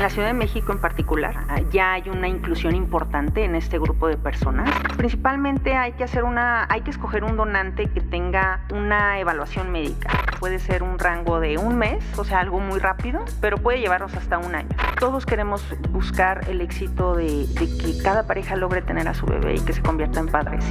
En 0.00 0.04
la 0.04 0.08
Ciudad 0.08 0.28
de 0.28 0.32
México 0.32 0.72
en 0.72 0.78
particular 0.78 1.44
ah, 1.50 1.60
ya 1.70 1.92
hay 1.92 2.08
una 2.08 2.26
inclusión 2.26 2.74
importante 2.74 3.44
en 3.44 3.54
este 3.54 3.78
grupo 3.78 4.08
de 4.08 4.16
personas. 4.16 4.70
Principalmente 4.96 5.76
hay 5.76 5.92
que 5.92 6.04
hacer 6.04 6.24
una, 6.24 6.66
hay 6.70 6.80
que 6.80 6.90
escoger 6.90 7.22
un 7.22 7.36
donante 7.36 7.86
que 7.86 8.00
tenga 8.00 8.64
una 8.72 9.20
evaluación 9.20 9.70
médica. 9.70 10.08
Puede 10.38 10.58
ser 10.58 10.82
un 10.82 10.98
rango 10.98 11.38
de 11.38 11.58
un 11.58 11.76
mes, 11.76 12.02
o 12.16 12.24
sea, 12.24 12.40
algo 12.40 12.60
muy 12.60 12.78
rápido, 12.78 13.22
pero 13.42 13.58
puede 13.58 13.80
llevarnos 13.80 14.14
hasta 14.14 14.38
un 14.38 14.54
año. 14.54 14.70
Todos 14.98 15.26
queremos 15.26 15.62
buscar 15.90 16.48
el 16.48 16.62
éxito 16.62 17.14
de, 17.14 17.46
de 17.48 17.76
que 17.76 18.02
cada 18.02 18.26
pareja 18.26 18.56
logre 18.56 18.80
tener 18.80 19.06
a 19.06 19.12
su 19.12 19.26
bebé 19.26 19.56
y 19.56 19.60
que 19.60 19.74
se 19.74 19.82
convierta 19.82 20.20
en 20.20 20.28
padres. 20.28 20.64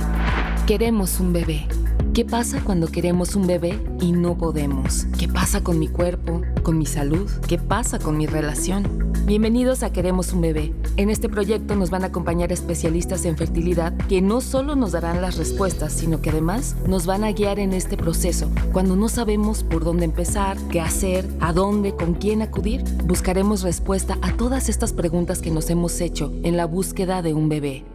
Queremos 0.66 1.20
un 1.20 1.34
bebé. 1.34 1.68
¿Qué 2.20 2.26
pasa 2.26 2.62
cuando 2.62 2.88
queremos 2.88 3.38
un 3.38 3.48
bebé 3.48 3.82
y 4.02 4.12
no 4.12 4.38
podemos? 4.38 5.06
¿Qué 5.18 5.30
pasa 5.30 5.64
con 5.64 5.80
mi 5.80 5.88
cuerpo, 5.88 6.42
con 6.64 6.78
mi 6.78 6.86
salud? 6.86 7.32
¿Qué 7.48 7.58
pasa 7.58 7.98
con 7.98 8.18
mi 8.18 8.28
relación? 8.28 9.14
Bienvenidos 9.26 9.84
a 9.84 9.94
Queremos 9.94 10.34
un 10.34 10.42
bebé. 10.42 10.74
En 10.98 11.10
este 11.10 11.30
proyecto 11.30 11.78
nos 11.78 11.92
van 11.92 12.04
a 12.04 12.08
acompañar 12.08 12.52
especialistas 12.52 13.24
en 13.24 13.38
fertilidad 13.38 13.96
que 14.10 14.22
no 14.22 14.42
solo 14.42 14.76
nos 14.76 14.92
darán 14.92 15.22
las 15.22 15.38
respuestas, 15.38 15.94
sino 15.94 16.20
que 16.22 16.32
además 16.32 16.76
nos 16.86 17.06
van 17.06 17.24
a 17.24 17.32
guiar 17.32 17.58
en 17.58 17.72
este 17.72 17.96
proceso. 17.96 18.52
Cuando 18.74 18.98
no 18.98 19.08
sabemos 19.08 19.64
por 19.64 19.86
dónde 19.86 20.04
empezar, 20.04 20.58
qué 20.70 20.82
hacer, 20.82 21.26
a 21.40 21.54
dónde, 21.54 21.96
con 21.96 22.16
quién 22.16 22.42
acudir, 22.42 22.84
buscaremos 23.06 23.62
respuesta 23.62 24.18
a 24.22 24.34
todas 24.34 24.68
estas 24.68 24.92
preguntas 24.92 25.40
que 25.40 25.52
nos 25.52 25.70
hemos 25.70 26.02
hecho 26.02 26.34
en 26.44 26.58
la 26.58 26.66
búsqueda 26.66 27.22
de 27.22 27.34
un 27.34 27.48
bebé. 27.48 27.86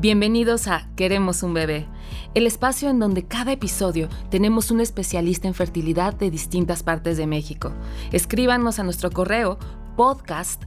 Bienvenidos 0.00 0.66
a 0.66 0.88
Queremos 0.96 1.42
un 1.42 1.52
bebé, 1.52 1.86
el 2.32 2.46
espacio 2.46 2.88
en 2.88 2.98
donde 2.98 3.26
cada 3.26 3.52
episodio 3.52 4.08
tenemos 4.30 4.70
un 4.70 4.80
especialista 4.80 5.46
en 5.46 5.52
fertilidad 5.52 6.14
de 6.14 6.30
distintas 6.30 6.82
partes 6.82 7.18
de 7.18 7.26
México. 7.26 7.74
Escríbanos 8.10 8.78
a 8.78 8.82
nuestro 8.82 9.10
correo 9.10 9.58
podcast 9.98 10.64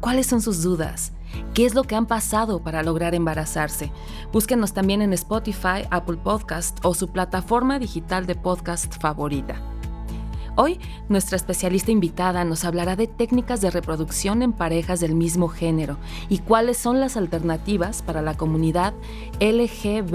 ¿Cuáles 0.00 0.26
son 0.26 0.42
sus 0.42 0.62
dudas? 0.62 1.14
¿Qué 1.54 1.64
es 1.64 1.74
lo 1.74 1.84
que 1.84 1.96
han 1.96 2.04
pasado 2.04 2.62
para 2.62 2.82
lograr 2.82 3.14
embarazarse? 3.14 3.90
Búsquenos 4.30 4.74
también 4.74 5.00
en 5.00 5.14
Spotify, 5.14 5.86
Apple 5.90 6.18
Podcast 6.22 6.80
o 6.82 6.92
su 6.92 7.08
plataforma 7.08 7.78
digital 7.78 8.26
de 8.26 8.34
podcast 8.34 9.00
favorita. 9.00 9.71
Hoy, 10.54 10.78
nuestra 11.08 11.36
especialista 11.36 11.92
invitada 11.92 12.44
nos 12.44 12.66
hablará 12.66 12.94
de 12.94 13.06
técnicas 13.06 13.62
de 13.62 13.70
reproducción 13.70 14.42
en 14.42 14.52
parejas 14.52 15.00
del 15.00 15.14
mismo 15.14 15.48
género 15.48 15.96
y 16.28 16.40
cuáles 16.40 16.76
son 16.76 17.00
las 17.00 17.16
alternativas 17.16 18.02
para 18.02 18.20
la 18.20 18.36
comunidad 18.36 18.92
LGBTTIQ. 19.40 20.12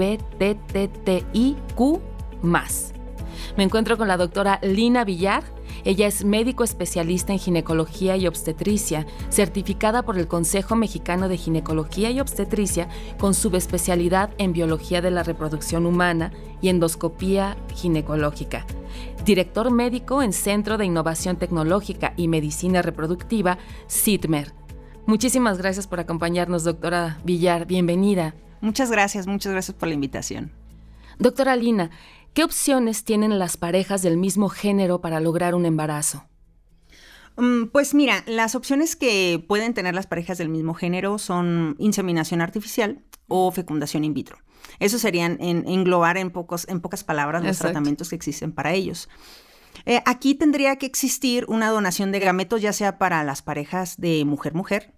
Me 3.56 3.64
encuentro 3.64 3.98
con 3.98 4.06
la 4.06 4.16
doctora 4.16 4.60
Lina 4.62 5.04
Villar. 5.04 5.42
Ella 5.84 6.06
es 6.06 6.24
médico 6.24 6.64
especialista 6.64 7.32
en 7.32 7.38
ginecología 7.38 8.16
y 8.16 8.26
obstetricia, 8.26 9.06
certificada 9.30 10.02
por 10.02 10.18
el 10.18 10.28
Consejo 10.28 10.76
Mexicano 10.76 11.28
de 11.28 11.36
Ginecología 11.36 12.10
y 12.10 12.20
Obstetricia 12.20 12.88
con 13.18 13.34
subespecialidad 13.34 14.30
en 14.38 14.52
biología 14.52 15.00
de 15.00 15.10
la 15.10 15.22
reproducción 15.22 15.86
humana 15.86 16.32
y 16.60 16.68
endoscopía 16.68 17.56
ginecológica 17.74 18.66
director 19.24 19.70
médico 19.70 20.22
en 20.22 20.32
Centro 20.32 20.78
de 20.78 20.86
Innovación 20.86 21.36
Tecnológica 21.36 22.14
y 22.16 22.28
Medicina 22.28 22.82
Reproductiva, 22.82 23.58
CITMER. 23.88 24.52
Muchísimas 25.06 25.58
gracias 25.58 25.86
por 25.86 26.00
acompañarnos, 26.00 26.64
doctora 26.64 27.18
Villar. 27.24 27.66
Bienvenida. 27.66 28.34
Muchas 28.60 28.90
gracias, 28.90 29.26
muchas 29.26 29.52
gracias 29.52 29.76
por 29.76 29.88
la 29.88 29.94
invitación. 29.94 30.50
Doctora 31.18 31.56
Lina, 31.56 31.90
¿qué 32.34 32.44
opciones 32.44 33.04
tienen 33.04 33.38
las 33.38 33.56
parejas 33.56 34.02
del 34.02 34.16
mismo 34.16 34.48
género 34.48 35.00
para 35.00 35.20
lograr 35.20 35.54
un 35.54 35.66
embarazo? 35.66 36.24
Mm, 37.36 37.66
pues 37.66 37.94
mira, 37.94 38.24
las 38.26 38.54
opciones 38.54 38.96
que 38.96 39.44
pueden 39.46 39.72
tener 39.72 39.94
las 39.94 40.06
parejas 40.06 40.38
del 40.38 40.48
mismo 40.48 40.74
género 40.74 41.18
son 41.18 41.76
inseminación 41.78 42.40
artificial 42.40 43.04
o 43.28 43.50
fecundación 43.52 44.04
in 44.04 44.14
vitro. 44.14 44.38
Eso 44.80 44.98
serían 44.98 45.38
englobar 45.40 46.16
en, 46.18 46.30
pocos, 46.30 46.66
en 46.68 46.80
pocas 46.80 47.04
palabras 47.04 47.44
los 47.44 47.58
tratamientos 47.58 48.10
que 48.10 48.16
existen 48.16 48.52
para 48.52 48.72
ellos. 48.72 49.08
Eh, 49.86 50.02
aquí 50.04 50.34
tendría 50.34 50.76
que 50.76 50.86
existir 50.86 51.44
una 51.48 51.70
donación 51.70 52.12
de 52.12 52.20
gametos, 52.20 52.60
ya 52.60 52.72
sea 52.72 52.98
para 52.98 53.22
las 53.24 53.42
parejas 53.42 53.96
de 53.98 54.24
mujer-mujer 54.24 54.92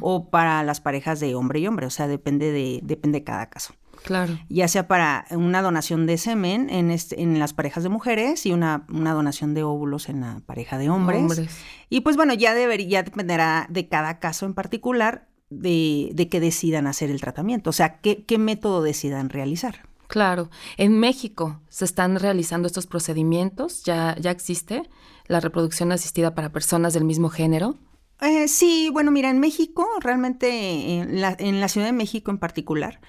o 0.00 0.30
para 0.30 0.62
las 0.62 0.80
parejas 0.80 1.20
de 1.20 1.34
hombre 1.34 1.60
y 1.60 1.66
hombre, 1.66 1.86
o 1.86 1.90
sea, 1.90 2.06
depende 2.08 2.52
de, 2.52 2.80
depende 2.82 3.20
de 3.20 3.24
cada 3.24 3.48
caso. 3.48 3.74
Claro. 4.04 4.38
Ya 4.50 4.68
sea 4.68 4.86
para 4.86 5.24
una 5.30 5.62
donación 5.62 6.04
de 6.04 6.18
semen 6.18 6.68
en, 6.68 6.90
este, 6.90 7.22
en 7.22 7.38
las 7.38 7.54
parejas 7.54 7.82
de 7.82 7.88
mujeres 7.88 8.44
y 8.44 8.52
una, 8.52 8.84
una, 8.90 9.14
donación 9.14 9.54
de 9.54 9.62
óvulos 9.62 10.10
en 10.10 10.20
la 10.20 10.42
pareja 10.44 10.76
de 10.76 10.90
hombres. 10.90 11.20
hombres. 11.22 11.58
Y 11.88 12.02
pues 12.02 12.14
bueno, 12.14 12.34
ya 12.34 12.52
debería, 12.52 13.02
dependerá 13.02 13.66
de 13.70 13.88
cada 13.88 14.18
caso 14.18 14.44
en 14.44 14.52
particular 14.52 15.26
de, 15.48 16.28
que 16.30 16.38
decidan 16.38 16.86
hacer 16.86 17.10
el 17.10 17.20
tratamiento, 17.20 17.70
o 17.70 17.72
sea, 17.72 18.00
qué, 18.00 18.24
qué 18.24 18.36
método 18.36 18.82
decidan 18.82 19.30
realizar. 19.30 19.88
Claro, 20.06 20.50
en 20.76 21.00
México 21.00 21.62
se 21.70 21.86
están 21.86 22.18
realizando 22.18 22.66
estos 22.66 22.86
procedimientos, 22.86 23.84
ya, 23.84 24.16
ya 24.20 24.30
existe 24.30 24.82
la 25.28 25.40
reproducción 25.40 25.92
asistida 25.92 26.34
para 26.34 26.52
personas 26.52 26.92
del 26.92 27.04
mismo 27.04 27.30
género. 27.30 27.78
Eh, 28.24 28.48
sí, 28.48 28.88
bueno, 28.92 29.10
mira, 29.10 29.28
en 29.28 29.38
México, 29.38 29.86
realmente 30.00 30.98
en 30.98 31.20
la, 31.20 31.36
en 31.38 31.60
la 31.60 31.68
Ciudad 31.68 31.86
de 31.86 31.92
México 31.92 32.30
en 32.30 32.38
particular, 32.38 33.00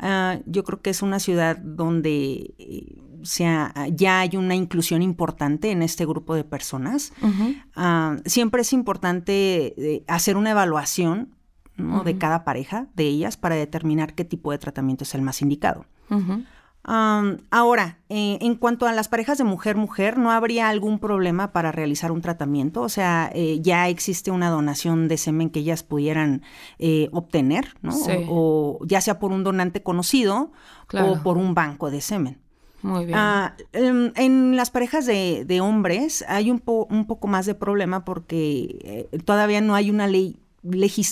ah, 0.00 0.38
yo 0.46 0.64
creo 0.64 0.82
que 0.82 0.90
es 0.90 1.02
una 1.02 1.20
ciudad 1.20 1.56
donde 1.58 2.54
eh, 2.58 2.96
sea, 3.22 3.72
ya 3.92 4.20
hay 4.20 4.36
una 4.36 4.54
inclusión 4.54 5.02
importante 5.02 5.70
en 5.70 5.82
este 5.82 6.06
grupo 6.06 6.34
de 6.34 6.44
personas. 6.44 7.12
Ah, 7.76 8.16
siempre 8.24 8.62
es 8.62 8.72
importante 8.72 9.74
eh, 9.76 10.04
hacer 10.08 10.36
una 10.36 10.50
evaluación 10.50 11.34
de 12.04 12.18
cada 12.18 12.44
pareja, 12.44 12.86
de 12.94 13.04
ellas, 13.04 13.36
para 13.36 13.56
determinar 13.56 14.14
qué 14.14 14.24
tipo 14.24 14.52
de 14.52 14.58
tratamiento 14.58 15.02
es 15.02 15.12
el 15.16 15.22
más 15.22 15.42
indicado. 15.42 15.86
Ahora, 16.84 17.98
eh, 18.08 18.38
en 18.40 18.54
cuanto 18.56 18.86
a 18.86 18.92
las 18.92 19.08
parejas 19.08 19.38
de 19.38 19.44
mujer-mujer, 19.44 20.18
¿no 20.18 20.30
habría 20.30 20.68
algún 20.68 20.98
problema 20.98 21.52
para 21.52 21.72
realizar 21.72 22.12
un 22.12 22.20
tratamiento? 22.20 22.82
O 22.82 22.88
sea, 22.88 23.30
eh, 23.34 23.60
ya 23.62 23.88
existe 23.88 24.30
una 24.30 24.50
donación 24.50 25.08
de 25.08 25.16
semen 25.16 25.50
que 25.50 25.60
ellas 25.60 25.82
pudieran 25.82 26.42
eh, 26.78 27.08
obtener, 27.12 27.74
¿no? 27.82 27.94
O, 28.28 28.78
ya 28.84 29.00
sea 29.00 29.18
por 29.18 29.32
un 29.32 29.44
donante 29.44 29.82
conocido 29.82 30.52
o 30.92 31.22
por 31.22 31.38
un 31.38 31.54
banco 31.54 31.90
de 31.90 32.00
semen. 32.00 32.38
Muy 32.82 33.06
bien. 33.06 33.18
Ah, 33.18 33.56
em, 33.72 34.12
en, 34.14 34.56
las 34.56 34.70
parejas 34.70 35.06
de, 35.06 35.60
hombres 35.62 36.22
hay 36.28 36.50
un, 36.50 36.62
un, 36.66 37.06
poco 37.06 37.28
más 37.28 37.46
de 37.46 37.54
problema 37.54 38.04
porque 38.04 39.08
todavía 39.24 39.62
no 39.62 39.74
hay 39.74 39.90
una 39.90 40.06
ley 40.06 40.38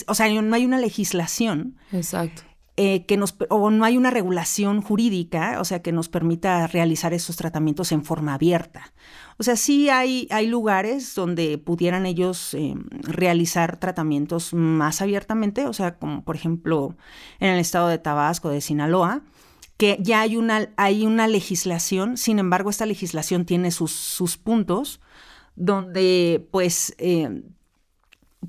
o 0.06 0.14
sea, 0.14 0.42
no 0.42 0.54
hay 0.54 0.64
una 0.64 0.78
legislación. 0.78 1.76
Exacto. 1.92 2.42
Eh, 2.78 3.04
que 3.04 3.22
o 3.50 3.70
no 3.70 3.84
hay 3.84 3.98
una 3.98 4.08
regulación 4.10 4.80
jurídica, 4.80 5.60
o 5.60 5.64
sea, 5.64 5.82
que 5.82 5.92
nos 5.92 6.08
permita 6.08 6.66
realizar 6.66 7.12
esos 7.12 7.36
tratamientos 7.36 7.92
en 7.92 8.02
forma 8.02 8.32
abierta. 8.32 8.94
O 9.36 9.42
sea, 9.42 9.56
sí 9.56 9.90
hay, 9.90 10.26
hay 10.30 10.46
lugares 10.46 11.14
donde 11.14 11.58
pudieran 11.58 12.06
ellos 12.06 12.54
eh, 12.54 12.74
realizar 13.02 13.78
tratamientos 13.78 14.54
más 14.54 15.02
abiertamente, 15.02 15.66
o 15.66 15.74
sea, 15.74 15.98
como 15.98 16.24
por 16.24 16.34
ejemplo 16.34 16.96
en 17.40 17.50
el 17.50 17.58
estado 17.58 17.88
de 17.88 17.98
Tabasco, 17.98 18.48
de 18.48 18.62
Sinaloa, 18.62 19.22
que 19.76 19.98
ya 20.00 20.22
hay 20.22 20.38
una, 20.38 20.70
hay 20.76 21.04
una 21.04 21.28
legislación, 21.28 22.16
sin 22.16 22.38
embargo, 22.38 22.70
esta 22.70 22.86
legislación 22.86 23.44
tiene 23.44 23.70
sus, 23.70 23.92
sus 23.92 24.38
puntos 24.38 25.00
donde 25.56 26.48
pues 26.50 26.94
eh, 26.96 27.42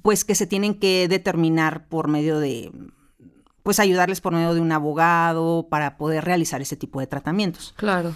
pues 0.02 0.24
que 0.24 0.36
se 0.36 0.48
tienen 0.48 0.80
que 0.80 1.08
determinar 1.10 1.88
por 1.88 2.08
medio 2.08 2.40
de, 2.40 2.72
pues 3.64 3.80
ayudarles 3.80 4.22
por 4.22 4.34
medio 4.34 4.54
de 4.54 4.62
un 4.62 4.72
abogado 4.72 5.68
para 5.70 5.98
poder 5.98 6.26
realizar 6.26 6.62
ese 6.62 6.76
tipo 6.76 7.00
de 7.00 7.08
tratamientos. 7.08 7.74
Claro. 7.78 8.14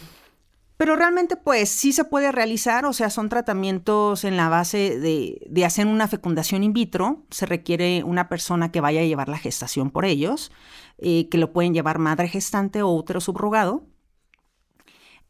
Pero 0.77 0.95
realmente, 0.95 1.37
pues 1.37 1.69
sí 1.69 1.91
se 1.91 2.03
puede 2.03 2.31
realizar, 2.31 2.85
o 2.85 2.93
sea, 2.93 3.09
son 3.09 3.29
tratamientos 3.29 4.23
en 4.23 4.37
la 4.37 4.47
base 4.47 4.99
de, 4.99 5.65
hacer 5.65 5.87
una 5.87 6.07
fecundación 6.07 6.63
in 6.63 6.71
vitro. 6.71 7.25
Se 7.31 7.47
requiere 7.47 8.03
una 8.03 8.29
persona 8.29 8.71
que 8.71 8.79
vaya 8.79 9.01
a 9.01 9.05
llevar 9.05 9.27
la 9.27 9.39
gestación 9.39 9.89
por 9.89 10.05
ellos, 10.05 10.51
eh, 10.99 11.29
que 11.29 11.39
lo 11.39 11.51
pueden 11.51 11.73
llevar 11.73 11.97
madre 11.97 12.27
gestante 12.27 12.83
o 12.83 12.89
útero 12.89 13.21
subrogado. 13.21 13.85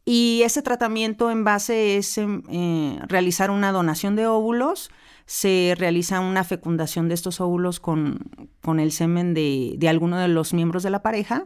Y 0.04 0.42
ese 0.44 0.60
tratamiento 0.60 1.30
en 1.30 1.44
base 1.44 1.96
es 1.96 2.18
em, 2.18 2.42
eh, 2.50 2.98
realizar 3.08 3.50
una 3.50 3.72
donación 3.72 4.16
de 4.16 4.26
óvulos 4.26 4.90
se 5.28 5.74
realiza 5.76 6.20
una 6.20 6.42
fecundación 6.42 7.08
de 7.08 7.14
estos 7.14 7.42
óvulos 7.42 7.80
con, 7.80 8.30
con 8.62 8.80
el 8.80 8.92
semen 8.92 9.34
de, 9.34 9.74
de, 9.76 9.88
alguno 9.90 10.16
de 10.16 10.26
los 10.26 10.54
miembros 10.54 10.82
de 10.82 10.88
la 10.88 11.02
pareja. 11.02 11.44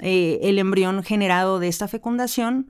Eh, 0.00 0.40
el 0.42 0.58
embrión 0.58 1.04
generado 1.04 1.60
de 1.60 1.68
esta 1.68 1.86
fecundación 1.86 2.68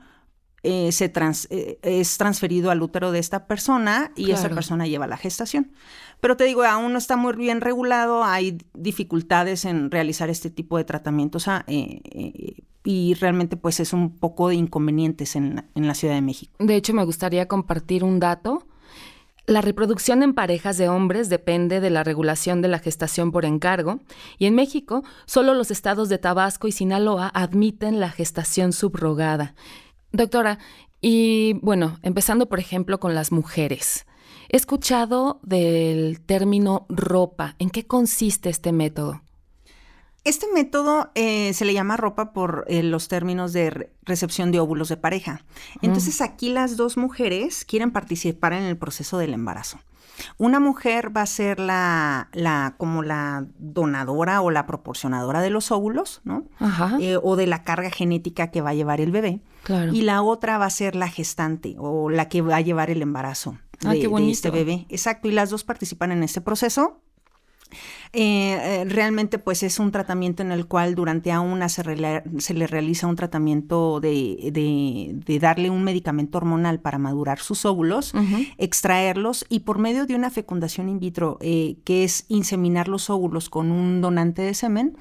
eh, 0.62 0.92
se 0.92 1.10
eh, 1.48 1.78
es 1.80 2.18
transferido 2.18 2.70
al 2.70 2.82
útero 2.82 3.12
de 3.12 3.18
esta 3.18 3.46
persona 3.46 4.12
y 4.14 4.30
esa 4.30 4.50
persona 4.50 4.86
lleva 4.86 5.06
la 5.06 5.16
gestación. 5.16 5.72
Pero 6.20 6.36
te 6.36 6.44
digo, 6.44 6.64
aún 6.64 6.92
no 6.92 6.98
está 6.98 7.16
muy 7.16 7.32
bien 7.32 7.62
regulado, 7.62 8.22
hay 8.22 8.58
dificultades 8.74 9.64
en 9.64 9.90
realizar 9.90 10.28
este 10.28 10.50
tipo 10.50 10.76
de 10.76 10.84
tratamientos 10.84 11.48
ah, 11.48 11.64
y 11.66 13.14
realmente 13.14 13.56
pues 13.56 13.80
es 13.80 13.94
un 13.94 14.18
poco 14.18 14.50
de 14.50 14.56
inconvenientes 14.56 15.34
en, 15.34 15.64
en 15.74 15.86
la 15.86 15.94
Ciudad 15.94 16.14
de 16.14 16.20
México. 16.20 16.52
De 16.58 16.76
hecho, 16.76 16.92
me 16.92 17.04
gustaría 17.06 17.48
compartir 17.48 18.04
un 18.04 18.20
dato 18.20 18.66
La 19.46 19.60
reproducción 19.60 20.24
en 20.24 20.34
parejas 20.34 20.76
de 20.76 20.88
hombres 20.88 21.28
depende 21.28 21.80
de 21.80 21.88
la 21.88 22.02
regulación 22.02 22.62
de 22.62 22.68
la 22.68 22.80
gestación 22.80 23.30
por 23.30 23.44
encargo 23.44 24.00
y 24.38 24.46
en 24.46 24.56
México 24.56 25.04
solo 25.24 25.54
los 25.54 25.70
estados 25.70 26.08
de 26.08 26.18
Tabasco 26.18 26.66
y 26.66 26.72
Sinaloa 26.72 27.28
admiten 27.28 28.00
la 28.00 28.10
gestación 28.10 28.72
subrogada. 28.72 29.54
Doctora, 30.10 30.58
y 31.00 31.52
bueno, 31.62 32.00
empezando 32.02 32.48
por 32.48 32.58
ejemplo 32.58 32.98
con 32.98 33.14
las 33.14 33.30
mujeres. 33.30 34.04
He 34.48 34.56
escuchado 34.56 35.38
del 35.44 36.20
término 36.20 36.86
ropa. 36.88 37.54
¿En 37.60 37.70
qué 37.70 37.86
consiste 37.86 38.48
este 38.48 38.72
método? 38.72 39.22
Este 40.26 40.46
método 40.52 41.12
eh, 41.14 41.52
se 41.54 41.64
le 41.64 41.72
llama 41.72 41.96
ropa 41.96 42.32
por 42.32 42.64
eh, 42.66 42.82
los 42.82 43.06
términos 43.06 43.52
de 43.52 43.92
recepción 44.02 44.50
de 44.50 44.58
óvulos 44.58 44.88
de 44.88 44.96
pareja. 44.96 45.44
Entonces 45.82 46.20
aquí 46.20 46.48
las 46.48 46.76
dos 46.76 46.96
mujeres 46.96 47.64
quieren 47.64 47.92
participar 47.92 48.52
en 48.52 48.64
el 48.64 48.76
proceso 48.76 49.18
del 49.18 49.34
embarazo. 49.34 49.78
Una 50.36 50.58
mujer 50.58 51.16
va 51.16 51.22
a 51.22 51.26
ser 51.26 51.60
la, 51.60 52.28
la 52.32 52.74
como 52.76 53.04
la 53.04 53.46
donadora 53.60 54.40
o 54.40 54.50
la 54.50 54.66
proporcionadora 54.66 55.42
de 55.42 55.50
los 55.50 55.70
óvulos, 55.70 56.22
¿no? 56.24 56.42
Ajá. 56.58 56.98
Eh, 57.00 57.18
o 57.22 57.36
de 57.36 57.46
la 57.46 57.62
carga 57.62 57.90
genética 57.90 58.50
que 58.50 58.62
va 58.62 58.70
a 58.70 58.74
llevar 58.74 59.00
el 59.00 59.12
bebé. 59.12 59.42
Claro. 59.62 59.92
Y 59.92 60.00
la 60.00 60.22
otra 60.22 60.58
va 60.58 60.66
a 60.66 60.70
ser 60.70 60.96
la 60.96 61.08
gestante 61.08 61.76
o 61.78 62.10
la 62.10 62.28
que 62.28 62.42
va 62.42 62.56
a 62.56 62.60
llevar 62.62 62.90
el 62.90 63.00
embarazo 63.00 63.58
ah, 63.84 63.92
de, 63.92 64.08
de 64.08 64.30
este 64.32 64.50
bebé. 64.50 64.86
Exacto. 64.88 65.28
Y 65.28 65.32
las 65.32 65.50
dos 65.50 65.62
participan 65.62 66.10
en 66.10 66.24
este 66.24 66.40
proceso 66.40 67.00
eh, 68.12 68.80
eh, 68.82 68.84
realmente 68.86 69.38
pues 69.38 69.62
es 69.62 69.78
un 69.78 69.90
tratamiento 69.90 70.42
en 70.42 70.52
el 70.52 70.66
cual 70.66 70.94
durante 70.94 71.32
a 71.32 71.40
una 71.40 71.68
se, 71.68 71.84
le 71.84 72.66
realiza 72.66 73.06
un 73.06 73.16
tratamiento 73.16 74.00
de, 74.00 75.22
darle 75.40 75.70
un 75.70 75.84
medicamento 75.84 76.38
hormonal 76.38 76.80
para 76.80 76.98
madurar 76.98 77.38
sus 77.38 77.64
óvulos, 77.64 78.12
extraerlos 78.58 79.44
y 79.48 79.60
por 79.60 79.78
medio 79.78 80.06
de 80.06 80.14
una 80.14 80.30
fecundación 80.30 80.88
in 80.88 80.98
vitro, 80.98 81.38
eh, 81.40 81.76
que 81.84 82.04
es 82.04 82.24
inseminar 82.28 82.88
los 82.88 83.10
óvulos 83.10 83.48
con 83.48 83.70
un 83.70 84.00
donante 84.00 84.42
de 84.42 84.54
semen, 84.54 84.96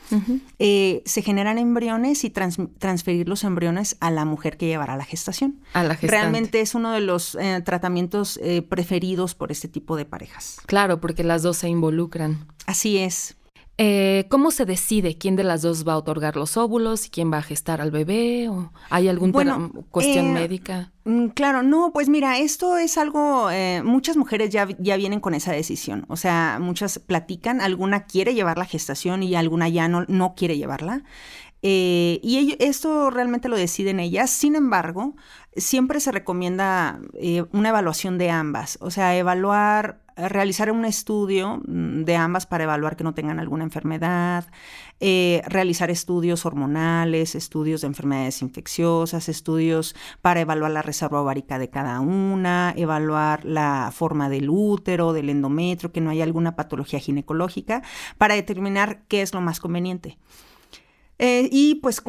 se 0.60 1.22
generan 1.22 1.58
embriones 1.58 2.24
y 2.24 2.30
transferir 2.30 3.30
los 3.30 3.44
embriones 3.44 3.98
a 4.00 4.12
la 4.12 4.25
mujer 4.25 4.58
que 4.58 4.68
llevará 4.68 4.98
la 4.98 5.06
gestación. 5.06 5.60
A 5.74 5.84
la 5.84 5.96
Realmente 5.96 6.62
es 6.62 6.75
uno 6.75 6.92
de 6.92 7.01
los 7.01 7.38
tratamientos 7.63 8.40
preferidos 8.69 9.36
por 9.36 9.51
este 9.51 9.68
tipo 9.68 9.96
de 9.96 10.06
parejas. 10.06 10.58
Claro, 10.66 11.00
porque 11.00 11.24
las 11.24 11.44
dos 11.44 11.58
se 11.58 11.69
involucran. 11.69 12.46
Así 12.65 12.97
es. 12.97 13.38
Eh, 13.77 14.25
¿Cómo 14.29 14.51
se 14.51 14.65
decide 14.65 15.17
quién 15.17 15.35
de 15.35 15.44
las 15.44 15.62
dos 15.62 15.85
va 15.85 15.94
a 15.94 15.97
otorgar 15.97 16.38
los 16.38 16.56
óvulos 16.56 17.07
y 17.07 17.09
quién 17.09 17.31
va 17.31 17.39
a 17.39 17.41
gestar 17.41 17.81
al 17.81 17.91
bebé? 17.91 18.47
¿O 18.47 18.71
¿Hay 18.89 19.09
alguna 19.09 19.69
cuestión 19.91 20.27
eh, 20.27 20.31
médica? 20.31 20.94
Mm, 21.06 21.28
claro, 21.30 21.62
no, 21.62 21.92
pues 21.94 22.10
mira, 22.10 22.40
esto 22.40 22.78
es 22.78 22.98
algo, 22.98 23.52
eh, 23.52 23.84
muchas 23.84 24.18
mujeres 24.18 24.50
ya, 24.50 24.68
ya 24.80 24.98
vienen 24.98 25.19
con 25.19 25.36
esa 25.36 25.52
decisión, 25.52 26.04
o 26.10 26.18
sea, 26.18 26.57
muchas 26.60 26.98
platican, 26.98 27.62
alguna 27.62 28.06
quiere 28.06 28.34
llevar 28.34 28.57
la 28.57 28.66
gestación 28.66 29.22
y 29.22 29.36
alguna 29.36 29.69
ya 29.69 29.88
no, 29.88 30.06
no 30.07 30.34
quiere 30.36 30.57
llevarla. 30.57 31.04
y 31.62 32.56
esto 32.60 33.10
realmente 33.10 33.50
lo 33.50 33.57
deciden 33.57 34.00
ellas. 34.00 34.30
Sin 34.30 34.56
embargo, 34.56 35.16
siempre 35.56 36.00
se 36.00 36.12
recomienda 36.12 37.00
una 37.51 37.69
evaluación 37.69 38.18
de 38.18 38.30
ambas, 38.30 38.78
o 38.81 38.92
sea, 38.92 39.16
evaluar 39.18 40.06
realizar 40.16 40.72
un 40.72 40.86
estudio 40.86 41.62
mm, 41.68 42.04
de 42.04 42.16
ambas 42.16 42.46
para 42.46 42.63
evaluar 42.63 42.96
que 42.96 43.04
no 43.04 43.13
tengan 43.13 43.40
alguna 43.40 43.63
enfermedad, 43.63 44.46
eh, 45.00 45.42
realizar 45.47 45.92
estudios 45.92 46.45
hormonales, 46.45 47.36
estudios 47.36 47.81
de 47.81 47.88
enfermedades 47.88 48.42
infecciosas, 48.42 49.30
estudios 49.30 49.95
para 50.21 50.42
evaluar 50.42 50.71
la 50.71 50.81
reserva 50.81 51.21
ovárica 51.21 51.59
de 51.59 51.69
cada 51.69 52.00
una, 52.00 52.74
evaluar 52.77 53.44
la 53.44 53.92
forma 53.94 54.30
del 54.30 54.50
útero, 54.50 55.13
del 55.13 55.30
endometrio, 55.30 55.92
que 55.92 56.01
no 56.01 56.09
haya 56.09 56.24
alguna 56.24 56.56
patología 56.56 57.00
ginecológica, 57.00 57.83
para 58.18 58.36
determinar 58.36 59.03
qué 59.07 59.21
es 59.21 59.33
lo 59.33 59.42
más 59.42 59.59
conveniente. 59.59 60.18
Eh, 61.18 61.48
y 61.51 61.75
pues 61.75 62.01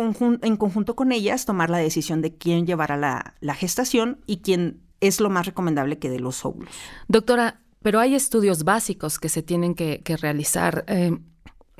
en 0.43 0.57
conjunto 0.57 0.97
con 0.97 1.13
ellas 1.13 1.45
tomar 1.45 1.71
la 1.71 1.79
decisión 1.79 2.23
de 2.23 2.37
quién 2.37 2.67
llevará 2.67 2.97
la, 2.97 3.35
la 3.41 3.55
gestación 3.55 4.21
y 4.27 4.39
quién 4.39 4.81
es 5.01 5.21
lo 5.21 5.31
más 5.31 5.47
recomendable 5.47 5.99
que 5.99 6.11
dé 6.11 6.19
los 6.19 6.45
óvulos. 6.45 6.71
Doctora, 7.09 7.61
pero 7.83 8.01
hay 8.01 8.15
estudios 8.15 8.65
básicos 8.65 9.19
que 9.19 9.29
se 9.29 9.43
tienen 9.43 9.75
que, 9.75 10.03
realizar. 10.21 10.85
Eh, 10.89 11.17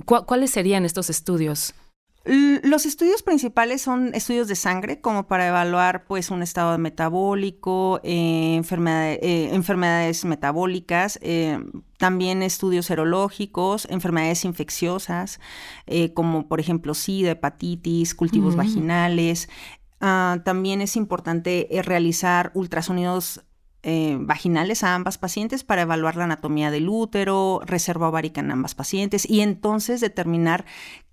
¿Cuáles 0.07 0.51
serían 0.51 0.85
estos 0.85 1.11
estudios? 1.11 1.75
Los 2.25 2.87
estudios 2.87 3.23
principales 3.23 3.83
son 3.83 4.13
estudios 4.13 4.49
de 4.49 4.57
sangre, 4.57 5.01
como 5.01 5.29
para 5.29 5.47
evaluar 5.47 6.07
pues 6.07 6.31
un 6.31 6.43
estado 6.43 6.77
metabólico, 6.77 8.01
eh, 8.03 8.61
eh, 8.61 9.51
enfermedades 9.53 10.25
metabólicas, 10.25 11.21
también 11.99 12.43
estudios 12.43 12.87
serológicos, 12.87 13.87
enfermedades 13.91 14.45
infecciosas, 14.45 15.39
como 16.15 16.49
por 16.49 16.59
ejemplo 16.59 16.95
SIDA, 16.95 17.33
hepatitis, 17.33 18.17
cultivos 18.17 18.57
vaginales. 18.57 19.49
Ah, 20.01 20.39
también 20.45 20.83
es 20.83 20.97
importante 20.97 21.69
realizar 21.85 22.51
ultrasonidos 22.55 23.46
eh, 23.89 24.17
vaginales 24.19 24.83
a 24.83 24.97
ambas 24.97 25.17
pacientes 25.17 25.63
para 25.63 25.83
evaluar 25.83 26.17
la 26.17 26.25
anatomía 26.25 26.73
del 26.73 26.89
útero, 26.89 27.61
reserva 27.65 28.09
ovárica 28.09 28.41
en 28.41 28.51
ambas 28.51 28.75
pacientes 28.75 29.31
y 29.31 29.43
entonces 29.43 30.01
determinar 30.01 30.65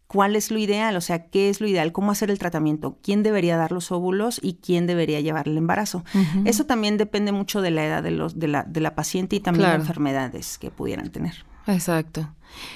cuál 0.07 0.35
es 0.35 0.49
lo 0.49 0.57
ideal, 0.57 0.95
o 0.95 1.01
sea, 1.01 1.27
qué 1.27 1.51
es 1.51 1.61
lo 1.61 1.67
ideal, 1.67 1.91
cómo 1.91 2.11
hacer 2.11 2.31
el 2.31 2.39
tratamiento, 2.39 2.97
quién 3.03 3.21
debería 3.21 3.57
dar 3.57 3.71
los 3.71 3.91
óvulos 3.91 4.39
y 4.41 4.55
quién 4.55 4.87
debería 4.87 5.21
llevar 5.21 5.47
el 5.47 5.55
embarazo. 5.55 6.03
Eso 6.45 6.65
también 6.65 6.97
depende 6.97 7.31
mucho 7.31 7.61
de 7.61 7.69
la 7.69 7.85
edad 7.85 8.01
de, 8.01 8.09
los, 8.09 8.39
de, 8.39 8.47
la, 8.47 8.63
de 8.63 8.79
la 8.79 8.95
paciente 8.95 9.35
y 9.35 9.39
también 9.39 9.69
de 9.69 9.75
enfermedades 9.75 10.57
que 10.57 10.71
pudieran 10.71 11.11
tener. 11.11 11.45
Exacto. 11.67 12.33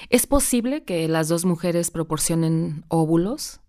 ¿Es 0.09 0.27
posible 0.27 0.83
que 0.83 1.07
las 1.07 1.27
dos 1.27 1.43
mujeres 1.43 1.89
proporcionen 1.89 2.85
óvulos? 2.87 3.61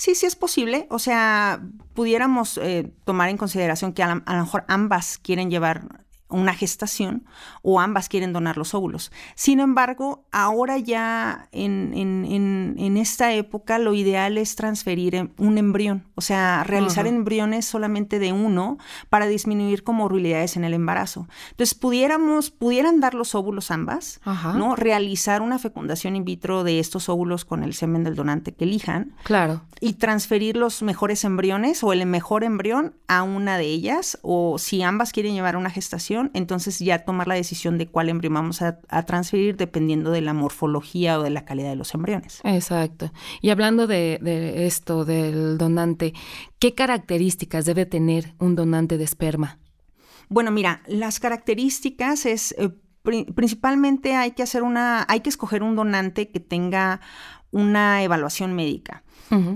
Sí, 0.00 0.14
sí 0.14 0.24
es 0.24 0.34
posible. 0.34 0.86
O 0.88 0.98
sea, 0.98 1.60
pudiéramos 1.92 2.56
eh, 2.56 2.90
tomar 3.04 3.28
en 3.28 3.36
consideración 3.36 3.92
que 3.92 4.02
a, 4.02 4.14
lo 4.14 4.40
mejor 4.40 4.64
ambas 4.66 5.18
quieren 5.18 5.50
llevar 5.50 6.06
una 6.30 6.54
gestación 6.54 7.24
o 7.62 7.80
ambas 7.80 8.08
quieren 8.08 8.32
donar 8.32 8.56
los 8.56 8.74
óvulos. 8.74 9.12
Sin 9.34 9.60
embargo, 9.60 10.24
ahora 10.32 10.78
ya 10.78 11.48
en, 11.52 11.92
en, 11.94 12.96
esta 12.96 13.32
época 13.32 13.78
lo 13.78 13.94
ideal 13.94 14.36
es 14.36 14.56
transferir 14.56 15.14
em, 15.14 15.30
un 15.38 15.58
embrión, 15.58 16.04
o 16.14 16.20
sea, 16.20 16.64
realizar 16.64 17.06
embriones 17.06 17.64
solamente 17.64 18.18
de 18.18 18.32
uno 18.32 18.78
para 19.08 19.26
disminuir 19.26 19.84
comorbilidades 19.84 20.56
en 20.56 20.64
el 20.64 20.74
embarazo. 20.74 21.28
Entonces, 21.50 21.74
pudiéramos, 21.74 22.50
pudieran 22.50 23.00
dar 23.00 23.14
los 23.14 23.34
óvulos 23.34 23.70
ambas, 23.70 24.20
¿no? 24.24 24.76
Realizar 24.76 25.42
una 25.42 25.58
fecundación 25.58 26.16
in 26.16 26.24
vitro 26.24 26.64
de 26.64 26.78
estos 26.78 27.08
óvulos 27.08 27.44
con 27.44 27.62
el 27.62 27.74
semen 27.74 28.04
del 28.04 28.16
donante 28.16 28.52
que 28.52 28.64
elijan. 28.64 29.14
Claro. 29.24 29.62
Y 29.80 29.94
transferir 29.94 30.56
los 30.56 30.82
mejores 30.82 31.24
embriones 31.24 31.82
o 31.82 31.92
el 31.92 32.04
mejor 32.06 32.44
embrión 32.44 32.94
a 33.08 33.22
una 33.22 33.56
de 33.56 33.66
ellas, 33.66 34.18
o 34.22 34.58
si 34.58 34.82
ambas 34.82 35.12
quieren 35.12 35.34
llevar 35.34 35.56
una 35.56 35.70
gestación, 35.70 36.19
entonces 36.34 36.78
ya 36.78 37.04
tomar 37.04 37.28
la 37.28 37.34
decisión 37.34 37.78
de 37.78 37.86
cuál 37.86 38.08
embrión 38.08 38.34
vamos 38.34 38.60
a, 38.62 38.80
transferir 39.06 39.56
dependiendo 39.56 40.10
de 40.10 40.20
la 40.20 40.34
morfología 40.34 41.18
o 41.18 41.22
de 41.22 41.30
la 41.30 41.44
calidad 41.44 41.70
de 41.70 41.76
los 41.76 41.94
embriones. 41.94 42.40
Exacto. 42.44 43.12
Y 43.40 43.50
hablando 43.50 43.86
de, 43.86 44.18
esto, 44.66 45.04
del 45.04 45.56
donante, 45.56 46.12
¿qué 46.58 46.74
características 46.74 47.64
debe 47.64 47.86
tener 47.86 48.34
un 48.38 48.56
donante 48.56 48.98
de 48.98 49.04
esperma? 49.04 49.58
Bueno, 50.28 50.50
mira, 50.50 50.82
las 50.86 51.18
características 51.18 52.26
es 52.26 52.54
eh, 52.58 52.70
principalmente 53.02 54.14
hay 54.14 54.32
que 54.32 54.42
hacer 54.42 54.62
una, 54.62 55.04
hay 55.08 55.20
que 55.20 55.30
escoger 55.30 55.62
un 55.62 55.76
donante 55.76 56.30
que 56.30 56.40
tenga 56.40 57.00
una 57.50 58.02
evaluación 58.02 58.52
médica. 58.54 59.02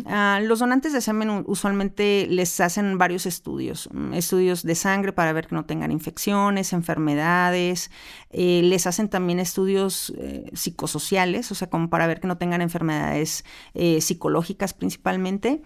Ah, 0.07 0.41
los 0.43 0.61
donantes 0.61 0.93
de 0.93 1.01
semen 1.01 1.45
usualmente 1.47 2.27
les 2.29 2.61
hacen 2.61 2.97
varios 2.97 3.27
estudios, 3.27 3.89
mm, 3.93 4.15
estudios 4.15 4.63
de 4.63 4.75
sangre 4.75 5.13
para 5.13 5.33
ver 5.33 5.49
que 5.49 5.55
no 5.55 5.65
tengan 5.65 5.91
infecciones, 5.91 6.73
enfermedades, 6.73 7.91
eh, 8.31 8.61
les 8.63 8.87
hacen 8.87 9.09
también 9.09 9.41
estudios 9.41 10.13
eh, 10.19 10.51
psicosociales, 10.53 11.51
o 11.51 11.55
sea, 11.55 11.69
como 11.69 11.91
para 11.91 12.07
ver 12.07 12.21
que 12.21 12.29
no 12.29 12.39
tengan 12.39 12.63
enfermedades 12.63 13.45
eh, 13.75 14.01
psicológicas 14.01 14.75
principalmente. 14.75 15.63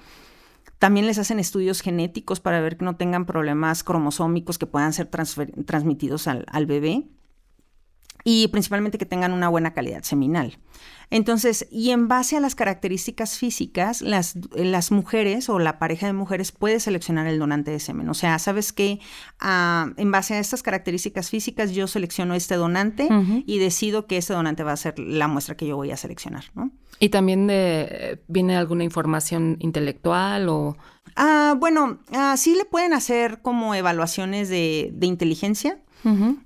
También 0.79 1.07
les 1.07 1.19
hacen 1.19 1.41
estudios 1.41 1.81
genéticos 1.81 2.41
para 2.41 2.61
ver 2.61 2.77
que 2.77 2.85
no 2.85 2.97
tengan 2.97 3.27
problemas 3.27 3.83
cromosómicos 3.83 4.59
que 4.59 4.67
puedan 4.67 4.93
ser 4.93 5.07
transmitidos 5.07 6.29
al 6.29 6.67
bebé 6.67 7.05
y 8.31 8.49
principalmente 8.49 8.99
que 8.99 9.07
tengan 9.07 9.33
una 9.33 9.49
buena 9.49 9.73
calidad 9.73 10.03
seminal. 10.03 10.59
Entonces, 11.09 11.67
y 11.71 11.93
en 11.93 12.09
base 12.09 12.37
a 12.37 12.41
las 12.41 12.55
características 12.55 13.39
físicas, 13.39 14.03
las, 14.03 14.35
las 14.55 14.93
mujeres 14.93 15.49
o 15.49 15.59
la 15.59 15.79
pareja 15.79 16.09
de 16.09 16.13
mujeres 16.13 16.53
puede 16.53 16.79
seleccionar 16.79 17.27
el 17.27 17.39
donante 17.39 17.71
de 17.71 17.81
semen. 17.81 18.07
O 18.11 18.13
sea, 18.13 18.39
sabes 18.39 18.75
que 18.75 19.01
ah, 19.41 19.93
en 19.97 20.11
base 20.13 20.35
a 20.35 20.41
estas 20.41 20.63
características 20.63 21.31
físicas 21.31 21.73
yo 21.73 21.87
selecciono 21.87 22.35
este 22.35 22.57
donante 22.57 23.09
y 23.47 23.59
decido 23.59 24.07
que 24.07 24.19
este 24.19 24.35
donante 24.35 24.63
va 24.63 24.73
a 24.73 24.77
ser 24.77 24.99
la 24.99 25.27
muestra 25.27 25.57
que 25.57 25.67
yo 25.67 25.77
voy 25.77 25.91
a 25.91 25.97
seleccionar, 25.97 26.45
¿no? 26.55 26.71
¿Y 27.01 27.09
también 27.09 27.47
de, 27.47 28.21
viene 28.29 28.59
alguna 28.59 28.85
información 28.85 29.57
intelectual 29.61 30.51
o...? 30.51 30.77
Ah, 31.17 31.55
bueno, 31.59 32.01
ah, 32.13 32.37
sí 32.37 32.55
le 32.55 32.67
pueden 32.67 32.93
hacer 32.93 33.41
como 33.41 33.75
evaluaciones 33.75 34.51
de, 34.51 34.91
de 34.93 35.07
inteligencia. 35.07 35.79